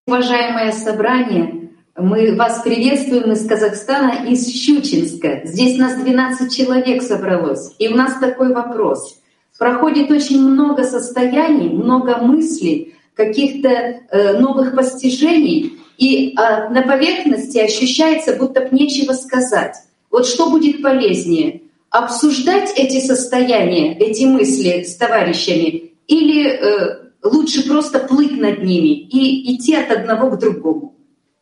[0.08, 5.42] Уважаемое собрание, мы вас приветствуем из Казахстана, из Щучинска.
[5.46, 7.74] Здесь нас 12 человек собралось.
[7.80, 9.22] И у нас такой вопрос.
[9.58, 18.36] Проходит очень много состояний, много мыслей, каких-то э, новых постижений, и э, на поверхности ощущается,
[18.36, 19.76] будто бы нечего сказать.
[20.10, 21.62] Вот что будет полезнее?
[21.92, 29.54] Обсуждать эти состояния, эти мысли с товарищами или э, лучше просто плыть над ними и
[29.54, 30.96] идти от одного к другому?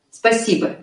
[0.09, 0.77] Спасибо.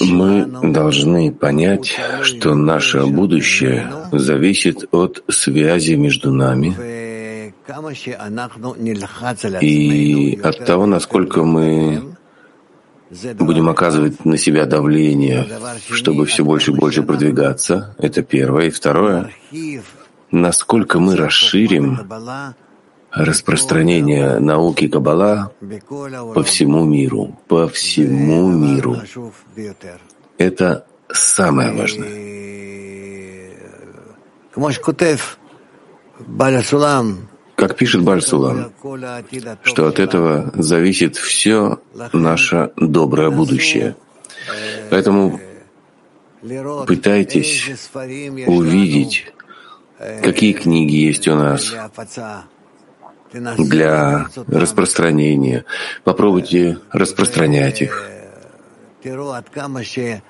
[0.00, 6.76] Мы должны понять, что наше будущее зависит от связи между нами
[9.60, 12.16] и от того, насколько мы
[13.38, 15.46] будем оказывать на себя давление,
[15.90, 17.94] чтобы все больше и больше продвигаться.
[17.98, 18.66] Это первое.
[18.66, 19.30] И второе,
[20.30, 21.98] насколько мы расширим
[23.10, 25.52] распространение науки Каббала
[26.34, 28.96] по всему миру, по всему миру.
[30.38, 32.08] Это самое важное.
[37.60, 38.72] Как пишет Бальсулам,
[39.64, 41.78] что от этого зависит все
[42.14, 43.96] наше доброе будущее.
[44.88, 45.38] Поэтому
[46.86, 47.70] пытайтесь
[48.46, 49.26] увидеть,
[50.22, 51.74] какие книги есть у нас,
[53.58, 55.66] для распространения.
[56.02, 58.10] Попробуйте распространять их.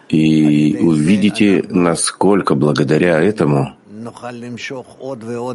[0.08, 3.76] И увидите, насколько благодаря этому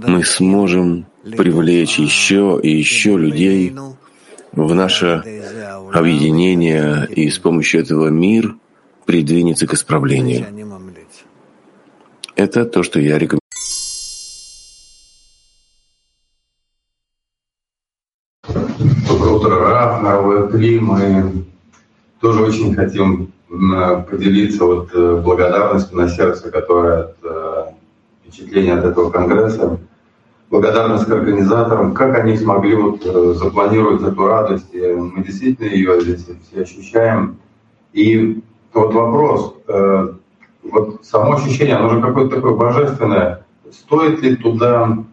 [0.07, 3.75] мы сможем привлечь еще и еще людей
[4.51, 5.23] в наше
[5.93, 8.55] объединение, и с помощью этого мир
[9.05, 10.45] придвинется к исправлению.
[12.35, 13.39] Это то, что я рекомендую.
[20.15, 21.45] мировой Кли, мы
[22.21, 23.31] тоже очень хотим
[24.09, 27.15] поделиться вот э, благодарностью на сердце, которая от
[28.25, 29.79] э, впечатления от этого конгресса.
[30.49, 34.73] Благодарность к организаторам, как они смогли вот э, запланировать эту радость.
[34.73, 37.37] И мы действительно ее здесь все ощущаем.
[37.93, 38.41] И
[38.73, 39.55] вот вопрос,
[40.63, 43.45] вот само ощущение, оно же какое-то такое божественное.
[43.71, 45.05] Стоит ли туда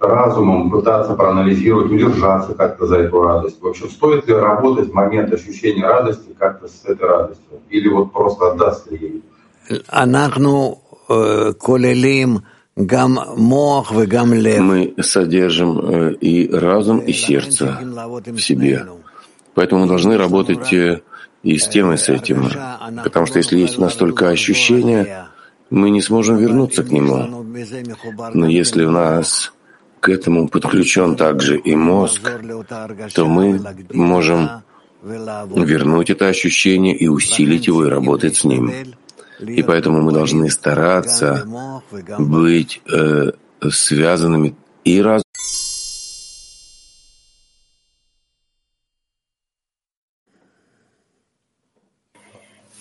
[0.00, 3.60] разумом пытаться проанализировать, удержаться как-то за эту радость?
[3.60, 7.60] В общем, стоит ли работать в момент ощущения радости как-то с этой радостью?
[7.68, 9.22] Или вот просто отдастся ей?
[14.60, 17.78] Мы содержим э, и разум, и сердце
[18.26, 18.86] в себе.
[19.54, 21.00] Поэтому мы должны работать э,
[21.42, 22.48] и с тем, и с этим.
[23.02, 25.26] Потому что если есть настолько ощущения,
[25.70, 27.44] мы не сможем вернуться к нему.
[28.34, 29.52] Но если у нас
[30.00, 32.22] к этому подключен также и мозг,
[33.14, 33.60] то мы
[33.92, 34.48] можем
[35.02, 38.72] вернуть это ощущение и усилить его и работать с ним.
[39.46, 41.46] И поэтому мы должны стараться
[42.18, 43.32] быть э,
[43.70, 45.22] связанными и раз.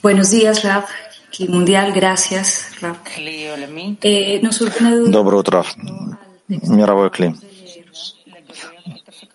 [0.01, 0.85] Buenos días, Rab.
[1.47, 2.97] Mundial, gracias, Rab.
[4.01, 4.39] Eh,
[5.09, 5.65] Доброе утро
[6.47, 7.37] мировой клим.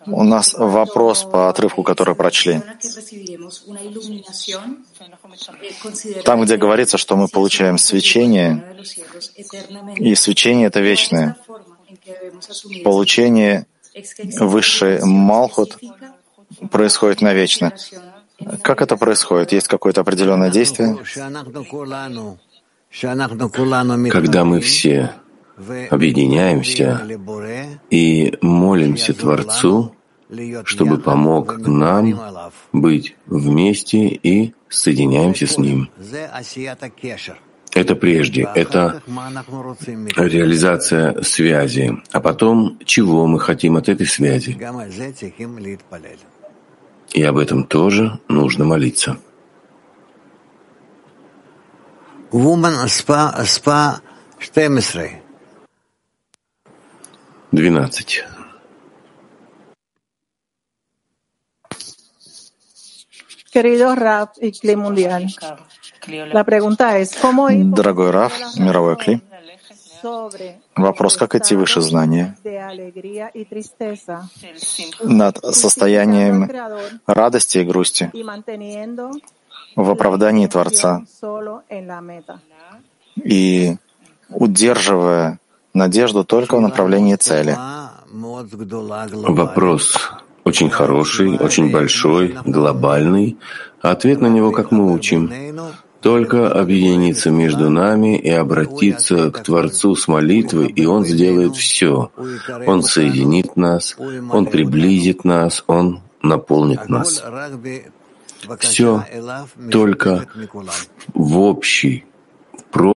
[0.07, 2.61] У нас вопрос по отрывку, который прочли.
[6.23, 8.63] Там, где говорится, что мы получаем свечение,
[9.95, 11.35] и свечение— это вечное.
[12.83, 13.65] Получение
[14.39, 15.77] высшей Малхут
[16.71, 17.73] происходит навечно.
[18.61, 19.53] Как это происходит?
[19.53, 20.97] Есть какое-то определенное действие?
[24.11, 25.13] Когда мы все
[25.89, 27.01] объединяемся
[27.89, 29.94] и молимся Творцу,
[30.65, 32.19] чтобы помог нам
[32.73, 35.89] быть вместе и соединяемся с Ним.
[37.73, 39.01] Это прежде, это
[40.15, 42.01] реализация связи.
[42.11, 44.57] А потом, чего мы хотим от этой связи?
[47.13, 49.17] И об этом тоже нужно молиться.
[52.31, 54.01] Woman Spa, Spa
[54.39, 55.21] 14.
[57.51, 58.25] 12.
[63.55, 65.33] Querido Rab y Cli Mundial,
[66.33, 69.21] la pregunta es, ¿cómo Дорогой Раф, мировой Кли,
[70.75, 72.35] вопрос, как идти выше знания
[75.01, 76.51] над состоянием
[77.07, 78.11] радости и грусти
[79.77, 81.05] в оправдании Творца
[83.15, 83.77] и
[84.29, 85.39] удерживая
[85.73, 87.55] надежду только в направлении цели.
[89.23, 90.11] Вопрос
[90.45, 93.37] очень хороший, очень большой, глобальный.
[93.81, 95.31] Ответ на него, как мы учим,
[96.01, 102.11] только объединиться между нами и обратиться к Творцу с молитвой, и Он сделает все.
[102.67, 103.97] Он соединит нас,
[104.31, 107.23] Он приблизит нас, Он наполнит нас.
[108.59, 109.03] Все
[109.71, 110.27] только
[111.13, 112.05] в общий,
[112.71, 112.94] про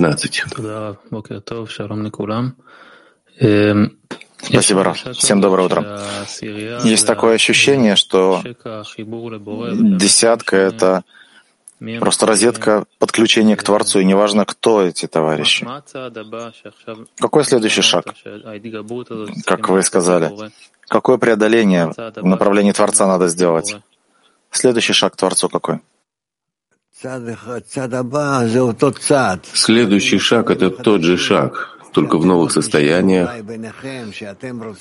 [0.00, 0.44] 15.
[4.42, 5.04] Спасибо, Раф.
[5.12, 6.00] Всем доброе утро.
[6.84, 8.42] Есть такое ощущение, что
[9.98, 11.04] десятка— это
[11.98, 15.66] просто розетка подключения к Творцу, и неважно, кто эти товарищи.
[17.18, 18.06] Какой следующий шаг?
[19.44, 20.32] Как вы сказали,
[20.88, 23.76] какое преодоление в направлении Творца надо сделать?
[24.50, 25.80] Следующий шаг к Творцу какой?
[29.54, 33.30] Следующий шаг— это тот же шаг, только в новых состояниях,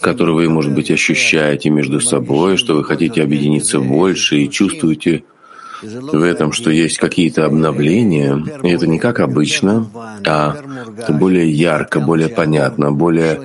[0.02, 5.24] которые вы, может быть, ощущаете между собой, что вы хотите объединиться больше и чувствуете
[5.82, 9.90] в этом, что есть какие-то обновления, и это не как обычно,
[10.28, 10.58] а
[11.08, 13.40] более ярко, более понятно, более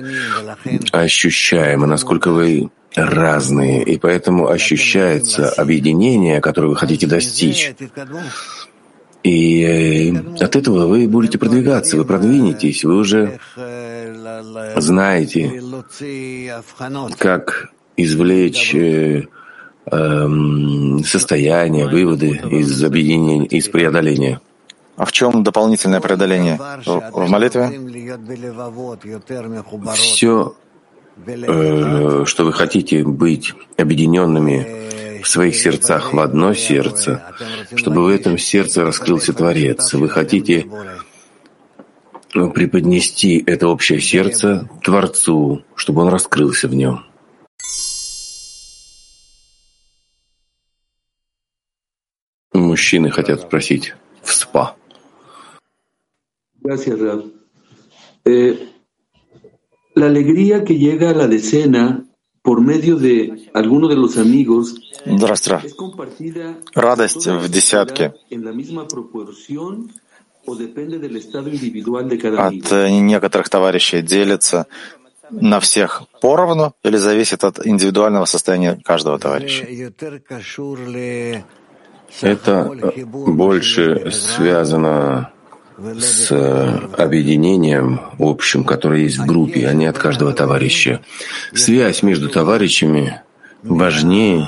[0.91, 7.73] ощущаемо, насколько вы разные, и поэтому ощущается объединение, которое вы хотите достичь.
[9.25, 13.39] И э, от этого вы будете продвигаться, вы продвинетесь, вы уже
[14.75, 15.63] знаете,
[17.17, 19.23] как извлечь э,
[19.87, 24.41] эм, состояние, выводы из объединения, из преодоления.
[24.95, 26.59] А в чем дополнительное преодоление?
[26.85, 27.71] В молитве?
[29.95, 30.55] Все,
[31.25, 34.85] э, что вы хотите быть объединенными
[35.25, 37.33] в своих сердцах в одно сердце,
[37.75, 39.91] чтобы в этом сердце раскрылся Творец.
[39.93, 40.67] Вы хотите
[42.29, 47.05] преподнести это общее сердце Творцу, чтобы он раскрылся в нем.
[52.53, 54.75] Мужчины хотят спросить в СПА.
[58.27, 58.69] Eh,
[59.95, 62.05] la alegría que llega a la decena
[62.43, 65.75] por medio de alguno de los amigos Здравствуйте.
[66.73, 68.13] Радость в десятке
[72.37, 74.67] от э, некоторых товарищей делится
[75.31, 79.65] на всех поровну или зависит от индивидуального состояния каждого товарища?
[82.21, 85.31] Это э, больше связано
[85.77, 91.01] с э, объединением общим, которое есть в группе, а не от каждого товарища.
[91.53, 93.21] Связь между товарищами
[93.63, 94.47] важнее,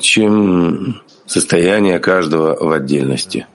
[0.00, 3.46] чем состояние каждого в отдельности.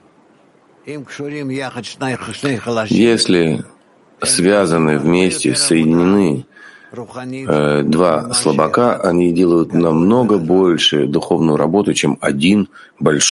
[2.88, 3.64] Если
[4.22, 6.46] связаны вместе, соединены
[6.92, 13.30] э, два слабака, они делают намного больше духовную работу, чем один большой.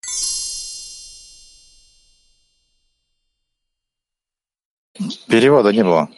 [5.28, 6.10] Перевода не было.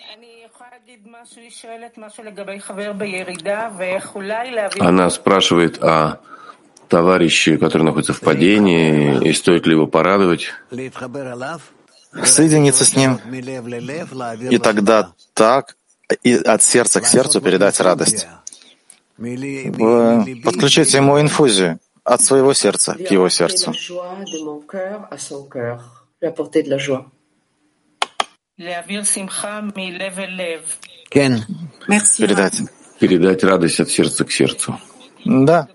[4.79, 6.19] Она спрашивает о
[6.87, 10.51] товарище, который находится в падении, и стоит ли его порадовать.
[12.23, 13.19] Соединиться с ним,
[14.49, 15.77] и тогда так
[16.23, 18.27] и от сердца к сердцу передать радость.
[19.17, 23.73] Вы подключите ему инфузию от своего сердца к его сердцу.
[31.11, 32.61] Передать.
[32.99, 34.79] Передать радость от сердца к сердцу.
[35.25, 35.67] Да.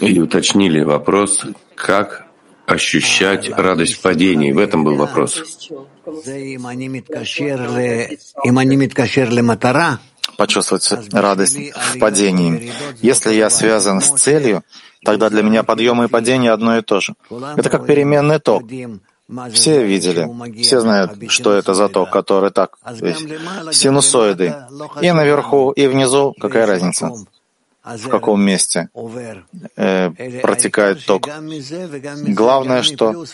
[0.00, 1.44] И уточнили вопрос,
[1.74, 2.26] как
[2.66, 4.52] ощущать радость в падении.
[4.52, 5.42] В этом был вопрос.
[10.36, 12.72] Почувствовать радость в падении.
[13.00, 14.62] Если я связан с целью,
[15.04, 17.14] тогда для меня подъем и падение одно и то же.
[17.56, 18.62] Это как переменный ток.
[19.52, 20.28] Все видели,
[20.62, 22.76] все знают, что это за ток, который так,
[23.72, 24.54] синусоиды.
[25.00, 27.12] И наверху, и внизу, какая разница?
[27.84, 28.90] в каком месте
[29.76, 30.10] э,
[30.40, 31.28] протекает ток.
[32.28, 33.24] Главное, что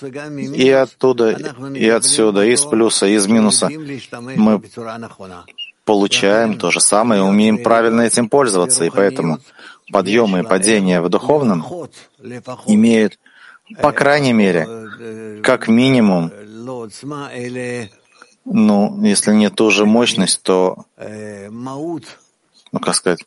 [0.55, 1.36] и оттуда,
[1.74, 3.68] и отсюда, и из плюса, и из минуса
[4.36, 4.62] мы
[5.84, 8.84] получаем то же самое умеем правильно этим пользоваться.
[8.84, 9.38] И поэтому
[9.92, 11.66] подъемы и падения в духовном
[12.66, 13.18] имеют,
[13.82, 14.66] по крайней мере,
[15.42, 16.30] как минимум,
[18.44, 22.01] ну, если не ту же мощность, то, ну,
[22.80, 23.24] как сказать,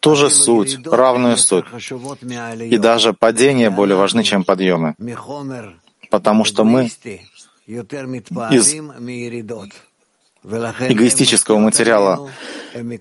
[0.00, 1.64] ту же суть, равную суть.
[2.60, 4.94] И даже падения более важны, чем подъемы.
[6.10, 6.90] Потому что мы
[7.70, 8.74] из
[10.44, 12.30] эгоистического материала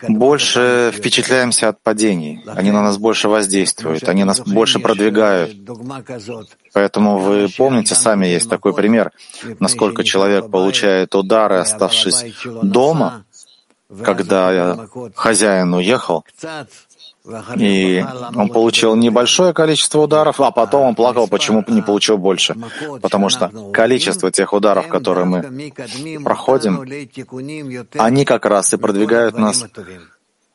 [0.08, 2.44] больше впечатляемся от падений.
[2.48, 5.56] Они на нас больше воздействуют, они нас больше продвигают.
[6.74, 9.12] Поэтому вы помните, сами есть такой пример,
[9.60, 12.26] насколько человек получает удары, оставшись
[12.62, 13.26] дома,
[14.04, 16.24] когда хозяин уехал,
[17.58, 18.04] и
[18.36, 22.56] он получил небольшое количество ударов, а потом он плакал, почему не получил больше.
[23.02, 26.82] Потому что количество тех ударов, которые мы проходим,
[27.98, 29.66] они как раз и продвигают нас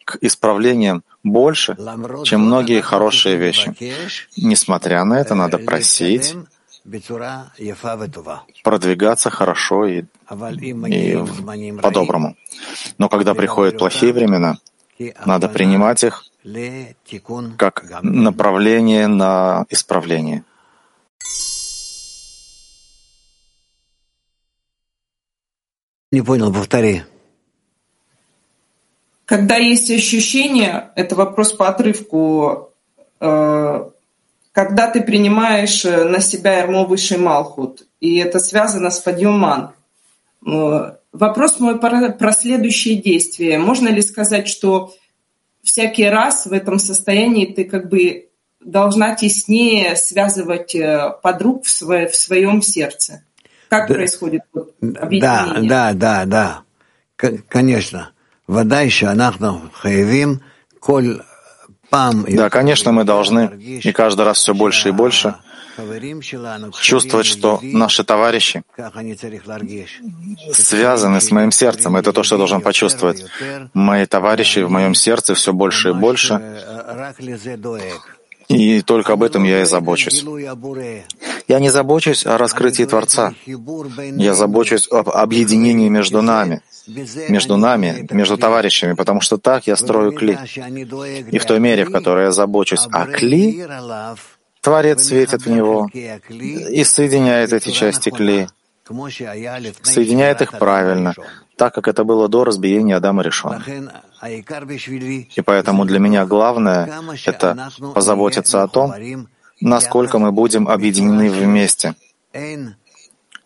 [0.04, 1.76] к исправлениям больше,
[2.24, 3.74] чем многие хорошие вещи.
[4.36, 6.34] Несмотря на это, надо просить
[8.62, 10.04] продвигаться хорошо и,
[10.86, 11.18] и
[11.80, 12.36] по-доброму.
[12.98, 14.58] Но когда приходят плохие времена,
[15.24, 16.24] надо принимать их
[17.56, 20.44] как направление на исправление.
[26.12, 27.02] Не понял, повтори.
[29.24, 32.72] Когда есть ощущение, это вопрос по отрывку,
[33.20, 33.90] э,
[34.52, 39.70] когда ты принимаешь э, на себя ярмо высший Малхут, и это связано с подъеман.
[40.46, 43.58] Э, вопрос мой про, про следующие действия.
[43.58, 44.94] Можно ли сказать, что
[45.64, 48.28] всякий раз в этом состоянии ты как бы
[48.60, 53.24] должна теснее связывать э, подруг в, свое, в своем сердце.
[53.68, 55.68] Как да, происходит вот, объединение?
[55.68, 56.62] Да, да, да,
[57.16, 57.32] да.
[57.48, 58.10] Конечно.
[58.46, 60.42] Вода еще анахну хаевим
[60.78, 61.22] коль
[61.90, 62.26] пам.
[62.28, 65.36] Да, конечно, мы должны и каждый раз все больше и больше
[66.80, 68.62] чувствовать, что наши товарищи
[70.52, 71.96] связаны с моим сердцем.
[71.96, 73.24] Это то, что я должен почувствовать.
[73.74, 76.40] Мои товарищи в моем сердце все больше и больше.
[78.48, 80.24] И только об этом я и забочусь.
[81.48, 83.34] Я не забочусь о раскрытии Творца.
[83.46, 86.62] Я забочусь об объединении между нами,
[87.28, 90.38] между нами, между товарищами, потому что так я строю кли.
[91.30, 93.66] И в той мере, в которой я забочусь о кли,
[94.64, 98.48] Творец светит в него и соединяет эти части клей,
[99.82, 101.12] соединяет их правильно,
[101.56, 103.62] так как это было до разбиения Адама Решона.
[105.36, 106.90] И поэтому для меня главное—
[107.26, 108.94] это позаботиться о том,
[109.60, 111.94] насколько мы будем объединены вместе.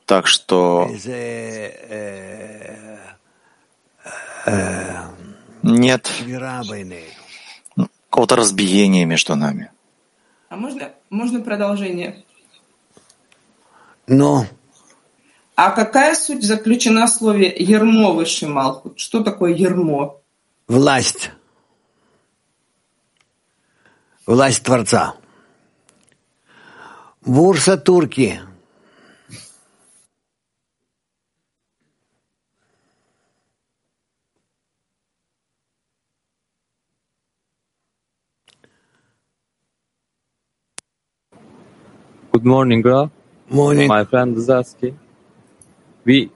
[0.06, 0.88] Так что
[5.64, 6.12] нет
[8.08, 9.72] какого-то разбиения между нами.
[10.49, 12.24] А можно, можно продолжение?
[14.07, 14.46] Но.
[15.55, 18.99] А какая суть заключена в слове «ермо» высший Малхут?
[18.99, 20.22] Что такое ермо?
[20.66, 21.30] Власть.
[24.24, 25.16] Власть Творца.
[27.20, 28.40] Бурса турки.
[42.30, 43.10] Good morning, Ralph.
[43.48, 43.88] Morning.
[43.88, 44.98] My friend is asking.
[46.04, 46.30] We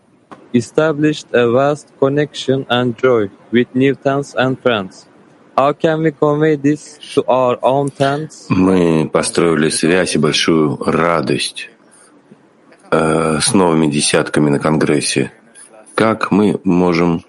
[0.54, 5.06] established a vast connection and joy with new tents and friends.
[5.56, 8.46] How can we convey this to our own tents?
[8.48, 11.68] Мы построили связь и большую радость
[12.90, 15.30] э, с новыми десятками на Конгрессе.
[15.94, 17.22] Как мы можем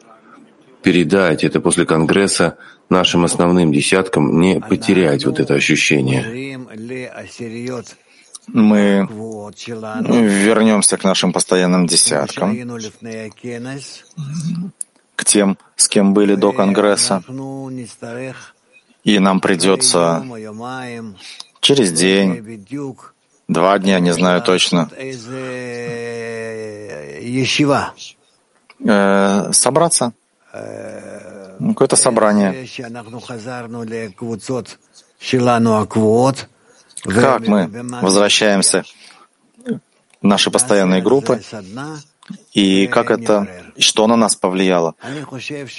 [0.82, 2.58] передать это после Конгресса
[2.90, 6.24] нашим основным десяткам, не потерять вот это ощущение?
[8.48, 9.08] Мы
[10.28, 12.56] вернемся к нашим постоянным десяткам,
[15.16, 17.24] к тем, с кем были до Конгресса,
[19.04, 20.24] и нам придется
[21.60, 22.66] через день,
[23.48, 24.90] два дня, не знаю точно,
[28.86, 30.14] э, собраться,
[30.52, 32.68] какое-то собрание.
[37.04, 37.70] Как мы
[38.02, 38.84] возвращаемся
[40.22, 41.42] в наши постоянные группы,
[42.54, 43.48] и как это,
[43.78, 44.96] что на нас повлияло.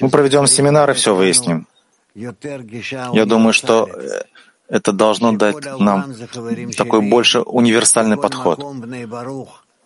[0.01, 1.67] Мы проведем семинар и все выясним.
[2.15, 4.23] Я думаю, что э,
[4.69, 6.15] это должно дать нам
[6.77, 8.65] такой больше универсальный подход,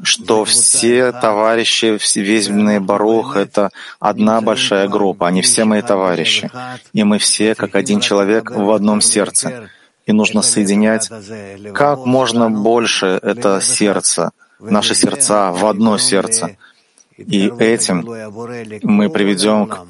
[0.03, 6.51] что все товарищи, весь Бней Барух— это одна большая группа, они все мои товарищи.
[6.93, 9.71] И мы все, как один человек, в одном сердце.
[10.09, 11.11] И нужно соединять
[11.75, 16.57] как можно больше это сердце, наши сердца в одно сердце.
[17.19, 17.99] И этим
[18.83, 19.87] мы приведем к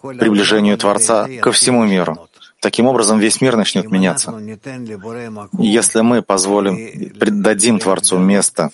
[0.00, 2.28] приближению Творца ко всему миру.
[2.60, 4.32] Таким образом, весь мир начнет меняться.
[5.58, 6.78] Если мы позволим,
[7.42, 8.70] дадим Творцу место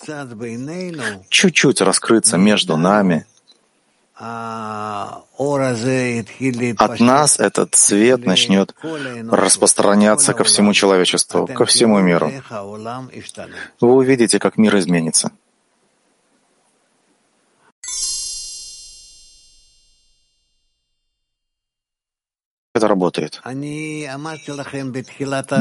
[1.29, 3.27] чуть-чуть раскрыться между нами,
[6.79, 8.75] от нас этот свет начнет
[9.31, 12.31] распространяться ко всему человечеству, ко всему миру.
[13.81, 15.31] Вы увидите, как мир изменится.
[22.79, 23.41] это работает.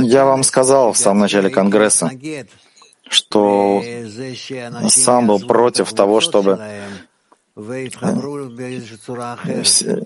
[0.02, 2.12] Я вам сказал в самом начале Конгресса,
[3.10, 3.84] что
[4.90, 6.60] сам был против того, чтобы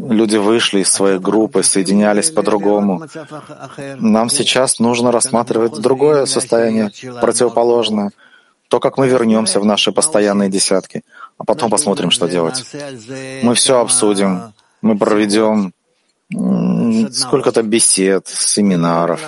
[0.10, 3.06] люди вышли из своей группы, соединялись по-другому.
[4.00, 8.12] Нам сейчас нужно рассматривать другое состояние, противоположное,
[8.70, 11.04] то, как мы вернемся в наши постоянные десятки,
[11.38, 12.66] а потом посмотрим, что делать.
[13.44, 15.74] Мы все обсудим, мы проведем
[17.12, 19.20] сколько-то бесед, семинаров,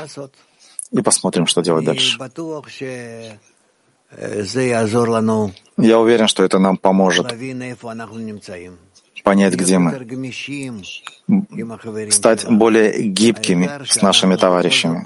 [0.92, 2.18] и посмотрим, что делать дальше.
[5.78, 7.34] Я уверен, что это нам поможет
[9.24, 9.92] понять, где мы,
[12.12, 15.06] стать более гибкими с нашими товарищами.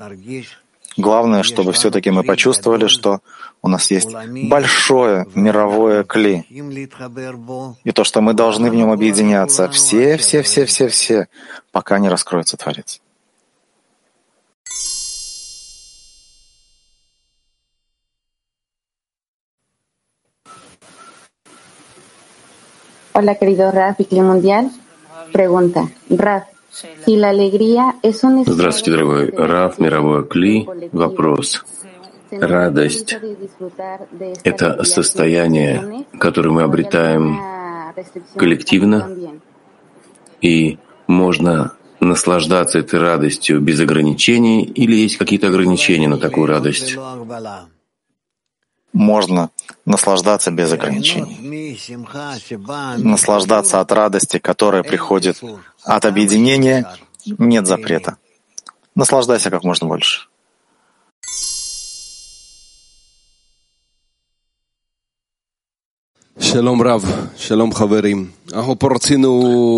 [0.98, 3.20] Главное, чтобы все-таки мы почувствовали, что
[3.62, 4.10] у нас есть
[4.50, 6.44] большое мировое кли.
[7.84, 9.70] И то, что мы должны в нем объединяться.
[9.70, 11.28] Все, все, все, все, все,
[11.72, 13.00] пока не раскроется Творец.
[23.20, 24.70] Hola, querido Raf y Mundial.
[25.34, 26.44] Pregunta, Raf,
[28.46, 30.70] Здравствуйте, дорогой Раф, мировой Кли.
[30.92, 31.66] Вопрос.
[32.30, 33.18] Радость—
[34.44, 37.40] это состояние, которое мы обретаем
[38.36, 39.10] коллективно,
[40.40, 46.96] и можно наслаждаться этой радостью без ограничений, или есть какие-то ограничения на такую радость?
[48.98, 49.52] Можно
[49.86, 51.38] наслаждаться без ограничений.
[52.98, 55.40] Наслаждаться от радости, которая приходит
[55.84, 56.92] от объединения,
[57.26, 58.18] нет запрета.
[58.96, 60.28] Наслаждайся как можно больше.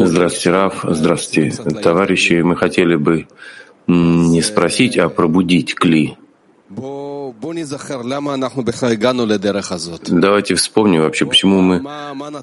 [0.06, 0.80] Здравствуйте, Рав.
[0.84, 2.42] Здравствуйте, товарищи.
[2.42, 3.28] Мы хотели бы
[3.88, 6.18] не спросить, а пробудить Кли.
[10.10, 11.82] Давайте вспомним вообще, почему мы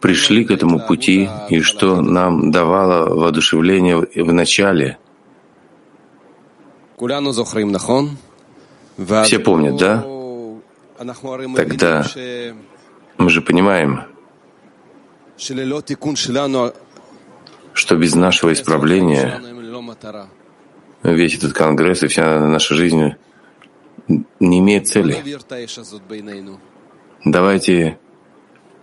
[0.00, 4.98] пришли к этому пути и что нам давало воодушевление в начале.
[9.24, 10.04] Все помнят, да?
[11.56, 12.06] Тогда
[13.18, 14.00] мы же понимаем,
[17.74, 19.40] что без нашего исправления
[21.02, 23.14] весь этот конгресс и вся наша жизнь
[24.08, 25.22] не имеет цели.
[27.24, 27.98] Давайте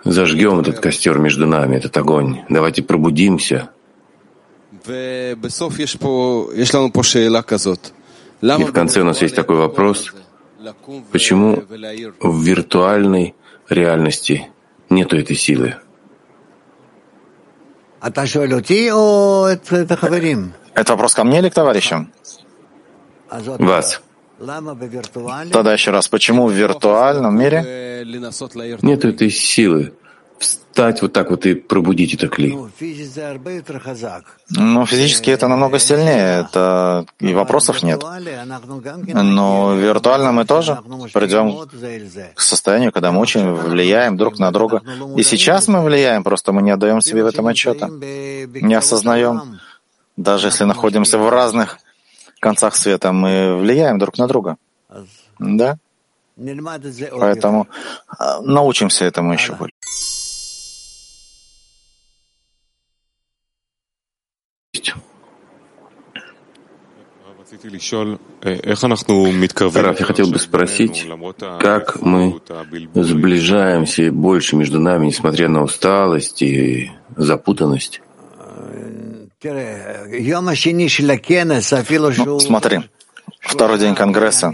[0.03, 2.41] зажгем этот костер между нами, этот огонь.
[2.49, 3.69] Давайте пробудимся.
[4.85, 5.35] И
[8.63, 10.13] в конце у нас есть такой вопрос,
[11.11, 11.63] почему
[12.19, 13.35] в виртуальной
[13.69, 14.49] реальности
[14.89, 15.75] нету этой силы?
[20.75, 22.11] Это вопрос ко мне или к товарищам?
[23.29, 24.01] Вас.
[25.51, 28.03] Тогда еще раз, почему в виртуальном мире
[28.81, 29.93] нет этой силы
[30.39, 32.57] встать вот так вот и пробудить это кли?
[34.49, 38.03] Ну, физически это намного сильнее, это и вопросов нет.
[39.13, 40.79] Но виртуально мы тоже
[41.13, 41.67] придем
[42.35, 44.81] к состоянию, когда мы очень влияем друг на друга.
[45.15, 49.59] И сейчас мы влияем, просто мы не отдаем себе в этом отчета, не осознаем.
[50.17, 51.79] Даже если находимся в разных
[52.43, 54.57] концах света мы влияем друг на друга.
[55.39, 55.77] Да?
[57.19, 57.67] Поэтому
[58.07, 59.73] а, научимся этому еще больше.
[69.81, 71.07] Раф, я хотел бы спросить,
[71.59, 72.41] как мы
[72.95, 78.01] сближаемся больше между нами, несмотря на усталость и запутанность?
[82.25, 82.81] Ну, смотри,
[83.39, 84.53] второй день Конгресса,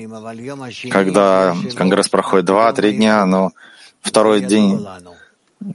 [0.89, 3.51] когда Конгресс проходит два-три дня, но
[4.01, 4.85] второй день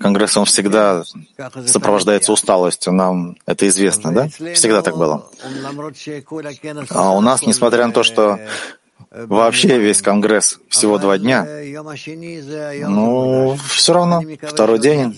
[0.01, 1.05] Конгресс, он всегда
[1.67, 4.29] сопровождается усталостью, нам это известно, да?
[4.55, 5.27] Всегда так было.
[6.91, 8.39] А у нас, несмотря на то, что
[9.15, 11.47] вообще весь Конгресс всего два дня,
[12.89, 15.15] ну, все равно второй день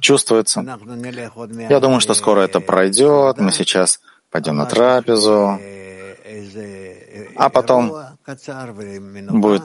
[0.00, 0.64] чувствуется.
[1.68, 4.00] Я думаю, что скоро это пройдет, мы сейчас
[4.30, 5.58] пойдем на трапезу,
[7.36, 7.94] а потом
[9.28, 9.62] будет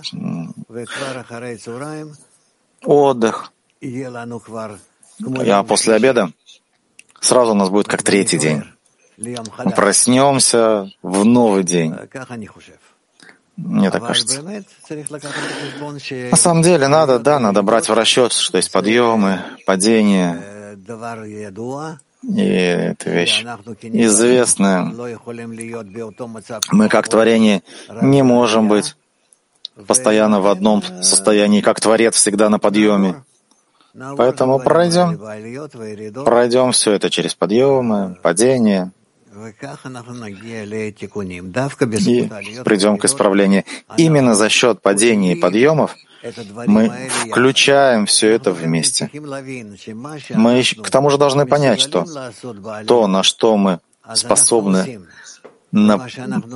[2.84, 3.54] отдых,
[5.48, 6.32] а после обеда
[7.20, 8.64] сразу у нас будет как третий день.
[9.18, 11.96] Мы проснемся в новый день.
[13.64, 14.42] Мне так кажется.
[16.32, 20.76] На самом деле надо, да, надо брать в расчет, что есть подъемы, падения.
[22.24, 23.44] И эта вещь
[23.82, 24.84] известная.
[26.72, 27.64] Мы, как творение,
[28.02, 28.96] не можем быть
[29.88, 33.24] постоянно в одном состоянии, как Творец всегда на подъеме.
[34.18, 35.20] Поэтому пройдем,
[36.24, 38.92] пройдем все это через подъемы, падения,
[42.08, 42.30] и
[42.64, 43.64] придем к исправлению.
[43.98, 45.96] Именно за счет падений и подъемов
[46.68, 46.92] мы
[47.32, 49.10] включаем все это вместе.
[50.30, 52.06] Мы к тому же должны понять, что
[52.86, 53.80] то, на что мы
[54.14, 55.02] способны
[55.72, 55.98] на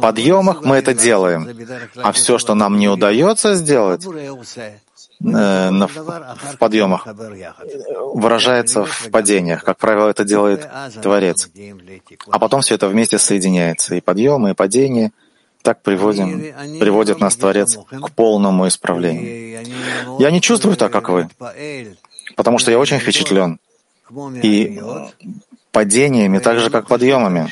[0.02, 1.48] подъемах, мы это делаем.
[2.04, 7.08] А все, что нам не удается сделать, Э, на, в подъемах
[8.14, 9.64] выражается в падениях.
[9.64, 10.68] Как правило, это делает
[11.02, 11.50] Творец.
[12.30, 13.96] А потом все это вместе соединяется.
[13.96, 15.12] И подъемы, и падения.
[15.62, 19.66] Так приводим, приводит нас Творец к полному исправлению.
[20.20, 21.28] Я не чувствую так, как вы,
[22.36, 23.60] потому что я очень впечатлен.
[24.44, 24.80] И
[25.72, 27.50] падениями, так же, как подъемами.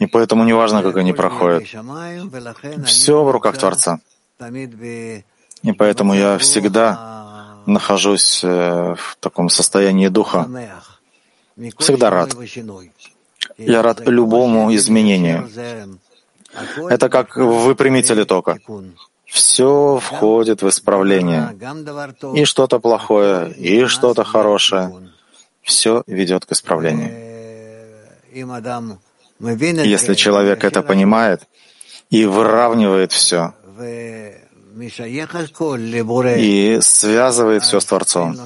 [0.00, 1.62] И поэтому неважно, как они проходят.
[2.84, 4.00] Все в руках Творца.
[5.62, 7.12] И поэтому я всегда
[7.66, 10.48] нахожусь э, в таком состоянии духа,
[11.78, 12.34] всегда рад.
[13.58, 15.48] Я рад любому изменению.
[16.90, 18.58] Это как выпрямители тока.
[19.26, 21.56] Все входит в исправление.
[22.34, 25.10] И что-то плохое, и что-то хорошее.
[25.62, 27.10] Все ведет к исправлению.
[29.40, 31.48] Если человек это понимает
[32.10, 33.54] и выравнивает все,
[36.38, 38.36] и связывает все с Творцом,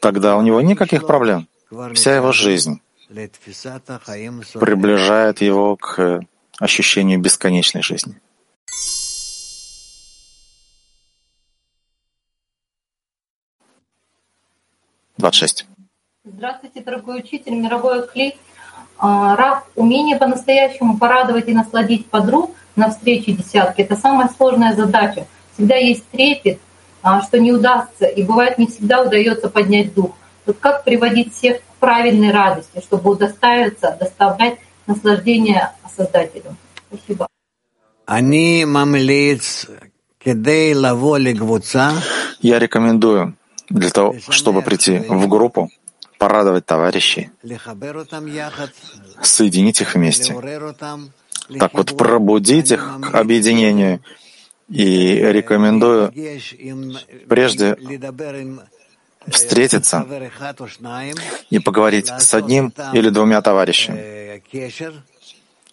[0.00, 1.48] тогда у него никаких проблем.
[1.94, 2.80] Вся его жизнь
[4.54, 6.20] приближает его к
[6.58, 8.20] ощущению бесконечной жизни.
[15.16, 15.66] Двадцать шесть.
[16.24, 18.38] Здравствуйте, дорогой учитель, мировой клей.
[18.98, 23.82] А, Рав, умение по-настоящему порадовать и насладить подруг на встрече десятки.
[23.82, 25.26] Это самая сложная задача.
[25.54, 26.60] Всегда есть трепет,
[27.02, 30.12] а, что не удастся, и бывает не всегда удается поднять дух.
[30.46, 36.56] Вот как приводить всех к правильной радости, чтобы удостаиваться, доставлять наслаждение Создателю?
[36.88, 37.26] Спасибо.
[42.40, 43.36] Я рекомендую
[43.68, 45.70] для того, чтобы прийти в группу,
[46.18, 47.30] порадовать товарищей,
[49.22, 50.34] соединить их вместе,
[51.58, 54.00] так вот пробудить их к объединению.
[54.68, 56.12] И рекомендую
[57.26, 57.76] прежде
[59.26, 60.06] встретиться
[61.50, 64.42] и поговорить с одним или двумя товарищами,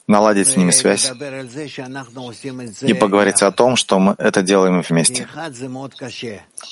[0.08, 1.12] наладить с ними связь
[2.82, 5.28] и поговорить о том, что мы это делаем вместе.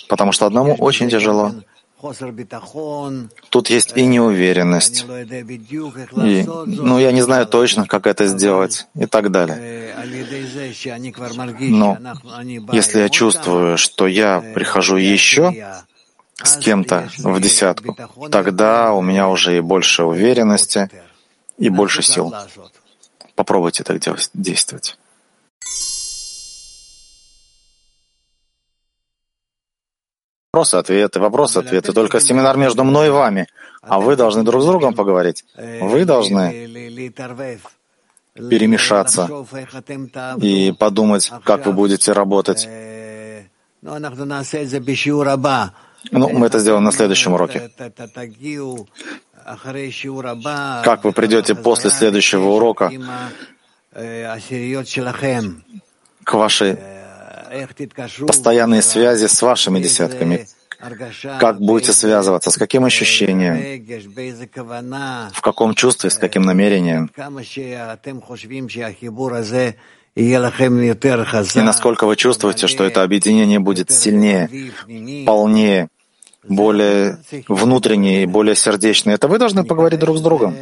[0.08, 1.54] Потому что одному очень тяжело,
[3.50, 9.32] Тут есть и неуверенность, и, ну, я не знаю точно, как это сделать, и так
[9.32, 9.96] далее.
[11.70, 11.98] Но
[12.72, 15.84] если я чувствую, что я прихожу еще
[16.36, 17.96] с кем-то в десятку,
[18.30, 20.90] тогда у меня уже и больше уверенности,
[21.58, 22.34] и больше сил.
[23.36, 24.00] Попробуйте так
[24.34, 24.98] действовать.
[30.54, 31.94] Вопросы-ответы, вопросы-ответы.
[31.94, 33.48] Только семинар между мной и вами.
[33.82, 35.44] А вы должны друг с другом поговорить.
[35.58, 36.70] Вы должны
[38.36, 39.28] перемешаться
[40.40, 42.68] и подумать, как вы будете работать.
[46.12, 47.72] Ну, мы это сделаем на следующем уроке.
[50.84, 52.92] Как вы придете после следующего урока
[56.24, 56.78] к вашей
[58.28, 60.48] постоянные связи с вашими десятками.
[61.40, 63.58] Как будете связываться, с каким ощущением,
[65.32, 67.10] в каком чувстве, с каким намерением,
[70.16, 74.50] и насколько вы чувствуете, что это объединение будет сильнее,
[75.26, 75.88] полнее,
[76.48, 77.18] более
[77.48, 79.16] внутреннее и более сердечное.
[79.16, 80.56] Это вы должны поговорить друг с другом.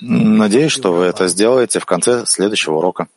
[0.00, 3.08] Надеюсь, что вы это сделаете в конце следующего урока.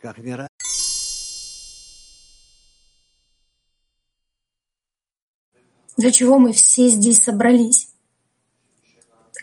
[5.98, 7.90] Для чего мы все здесь собрались?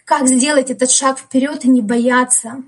[0.04, 2.62] Как сделать этот шаг вперед и не бояться?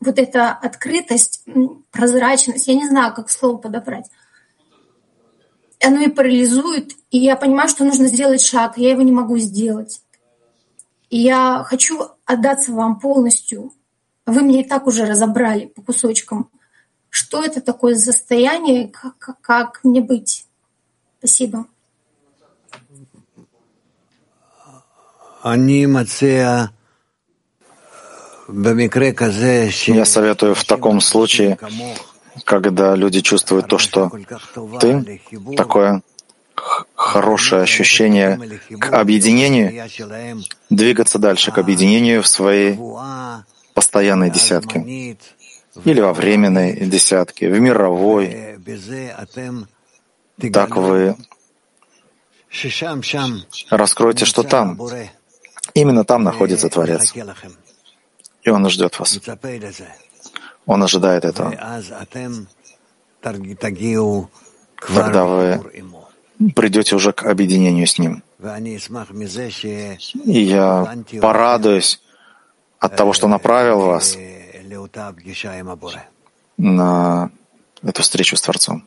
[0.00, 1.44] Вот эта открытость,
[1.90, 4.06] прозрачность, я не знаю, как слово подобрать.
[5.84, 10.00] Оно и парализует, и я понимаю, что нужно сделать шаг, я его не могу сделать.
[11.10, 13.72] И я хочу отдаться вам полностью.
[14.26, 16.50] Вы меня и так уже разобрали по кусочкам.
[17.10, 20.46] Что это такое состояние, как, как, как мне быть?
[21.18, 21.66] Спасибо.
[29.86, 31.58] Я советую в таком случае,
[32.44, 34.10] когда люди чувствуют то, что
[34.80, 35.20] ты,
[35.56, 36.02] такое
[36.94, 39.88] хорошее ощущение к объединению,
[40.70, 42.78] двигаться дальше к объединению в своей
[43.74, 45.16] постоянной десятке.
[45.84, 48.58] Или во временной десятке, в мировой.
[50.52, 51.16] Так вы
[53.70, 54.78] раскроете, что там,
[55.74, 57.12] именно там находится Творец.
[58.42, 59.18] И Он ждет вас.
[60.66, 61.50] Он ожидает этого.
[64.94, 65.60] Тогда вы
[66.54, 68.22] придете уже к объединению с Ним.
[70.24, 72.00] И я порадуюсь
[72.80, 74.16] от того, что направил вас
[76.56, 77.30] на
[77.82, 78.84] эту встречу с Творцом.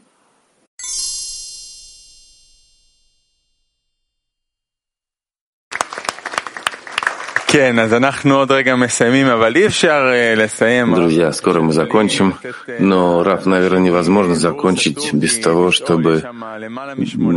[10.94, 12.36] Друзья, скоро мы закончим,
[12.80, 16.22] но, Раф, наверное, невозможно закончить без того, чтобы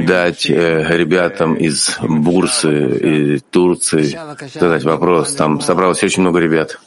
[0.09, 4.19] дать э, ребятам из Бурсы и Турции
[4.55, 5.37] задать вопрос.
[5.37, 6.81] Там собралось очень много ребят.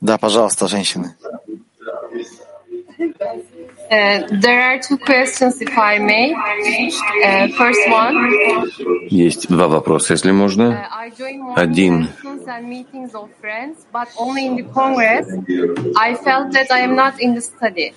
[0.00, 1.14] Да, пожалуйста, женщины.
[3.90, 6.34] Uh, there are two questions, if I may.
[6.34, 8.16] Uh, first one.
[9.08, 10.88] Есть два вопроса, если можно.
[10.90, 12.08] Uh, Один.
[13.92, 15.28] But only in the Congress,
[15.96, 17.94] I felt that I am not in the study.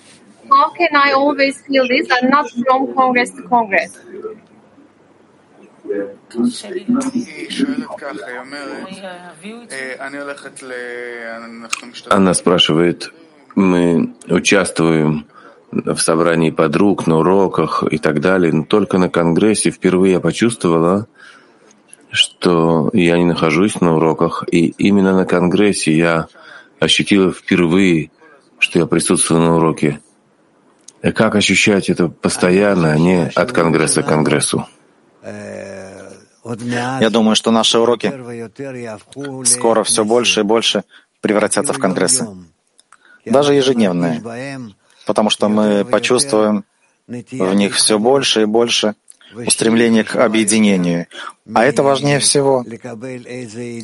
[0.48, 3.98] How can I always feel this and not from Congress to Congress?
[12.10, 13.12] Она спрашивает,
[13.56, 15.26] мы участвуем
[15.72, 18.52] в собрании подруг, на уроках и так далее.
[18.52, 21.06] Но только на Конгрессе впервые я почувствовала,
[22.10, 24.44] что я не нахожусь на уроках.
[24.50, 26.26] И именно на Конгрессе я
[26.80, 28.10] ощутила впервые,
[28.58, 30.00] что я присутствую на уроке.
[31.02, 34.66] И как ощущать это постоянно, а не от Конгресса к Конгрессу?
[36.44, 38.12] Я думаю, что наши уроки
[39.46, 40.84] скоро все больше и больше
[41.20, 42.26] превратятся в Конгрессы.
[43.24, 44.22] Даже ежедневные
[45.06, 46.64] потому что мы почувствуем
[47.06, 48.94] в них все больше и больше
[49.34, 51.06] устремление к объединению.
[51.54, 52.64] А это важнее всего.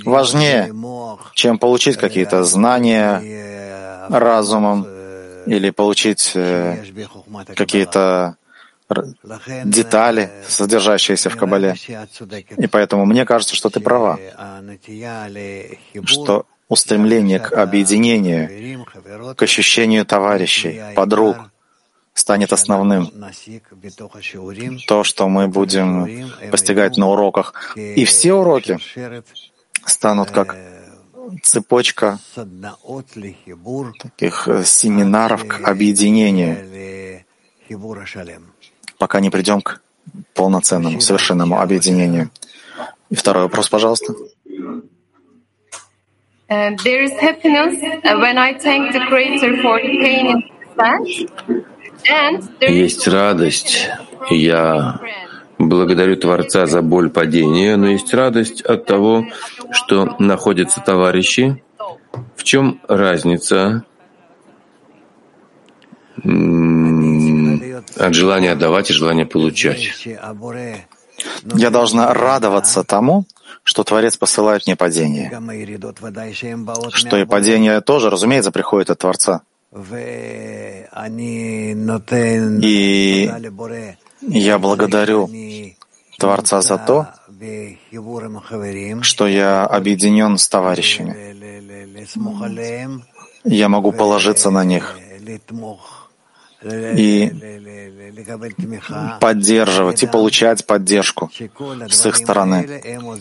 [0.05, 0.73] Важнее,
[1.35, 4.87] чем получить какие-то знания разумом
[5.47, 6.85] или получить э,
[7.55, 8.37] какие-то
[9.65, 11.75] детали, содержащиеся в Кабале.
[12.57, 14.19] И поэтому мне кажется, что ты права,
[16.05, 18.85] что устремление к объединению,
[19.35, 21.37] к ощущению товарищей, подруг
[22.15, 23.13] станет основным.
[24.89, 27.77] То, что мы будем постигать на уроках.
[27.77, 28.79] И все уроки
[29.85, 30.57] станут как
[31.43, 32.19] цепочка
[34.03, 37.25] таких семинаров к объединению,
[38.99, 39.81] пока не придем к
[40.35, 42.31] полноценному, совершенному объединению.
[43.11, 44.15] И второй вопрос, пожалуйста.
[46.49, 51.67] Uh, there is happiness uh, when I thank the Creator for the pain in the
[52.61, 53.89] Есть радость,
[54.31, 55.01] я
[55.59, 59.25] благодарю Творца за боль падения, но есть радость от того,
[59.73, 61.65] что находятся товарищи.
[62.37, 63.85] В чем разница
[67.97, 70.07] от желания отдавать и желания получать?
[71.55, 73.25] Я должна радоваться тому,
[73.67, 75.29] что Творец посылает мне падение.
[76.93, 79.43] Что и падение тоже, разумеется, приходит от Творца.
[82.63, 83.31] И
[84.23, 85.29] я благодарю
[86.17, 87.09] Творца за то,
[89.03, 91.15] что я объединен с товарищами.
[93.43, 94.97] Я могу положиться на них
[96.67, 97.33] и
[99.21, 101.31] поддерживать, и получать поддержку
[101.89, 102.67] с их стороны.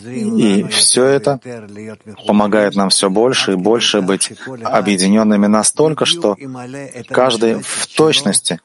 [0.03, 1.39] И все это
[2.27, 4.31] помогает нам все больше и больше быть
[4.63, 6.35] объединенными настолько, что
[7.09, 8.59] каждый в точности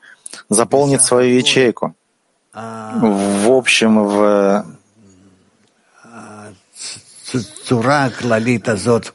[0.48, 1.94] заполнит свою ячейку.
[2.52, 4.66] В общем, в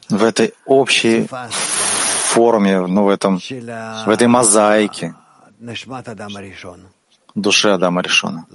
[0.08, 1.28] в этой общей
[2.32, 5.14] форме, ну, в, этом, в этой мозаике
[7.36, 8.46] души Адама Ришона.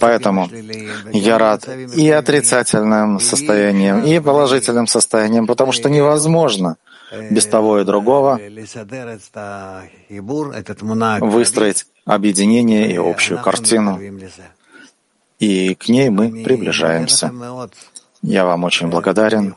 [0.00, 0.48] Поэтому
[1.12, 6.76] я рад и отрицательным состоянием, и положительным состоянием, потому что невозможно
[7.30, 8.40] без того и другого
[11.20, 14.00] выстроить объединение и общую картину.
[15.38, 17.30] и к ней мы приближаемся.
[18.22, 19.54] Я вам очень благодарен,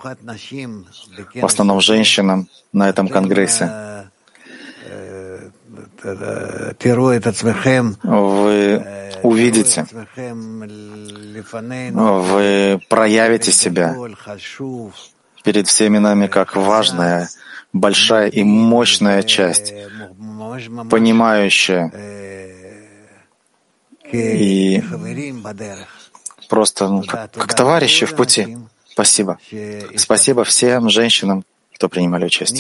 [1.35, 3.98] в основном женщинам на этом конгрессе.
[8.03, 8.83] Вы
[9.23, 9.85] увидите,
[12.21, 13.95] вы проявите себя
[15.43, 17.29] перед всеми нами как важная,
[17.73, 19.73] большая и мощная часть,
[20.89, 21.91] понимающая
[24.11, 24.83] и
[26.49, 28.57] просто ну, как, как товарищи в пути.
[28.91, 29.37] Спасибо.
[29.95, 31.43] Спасибо всем женщинам,
[31.75, 32.57] кто принимали участие.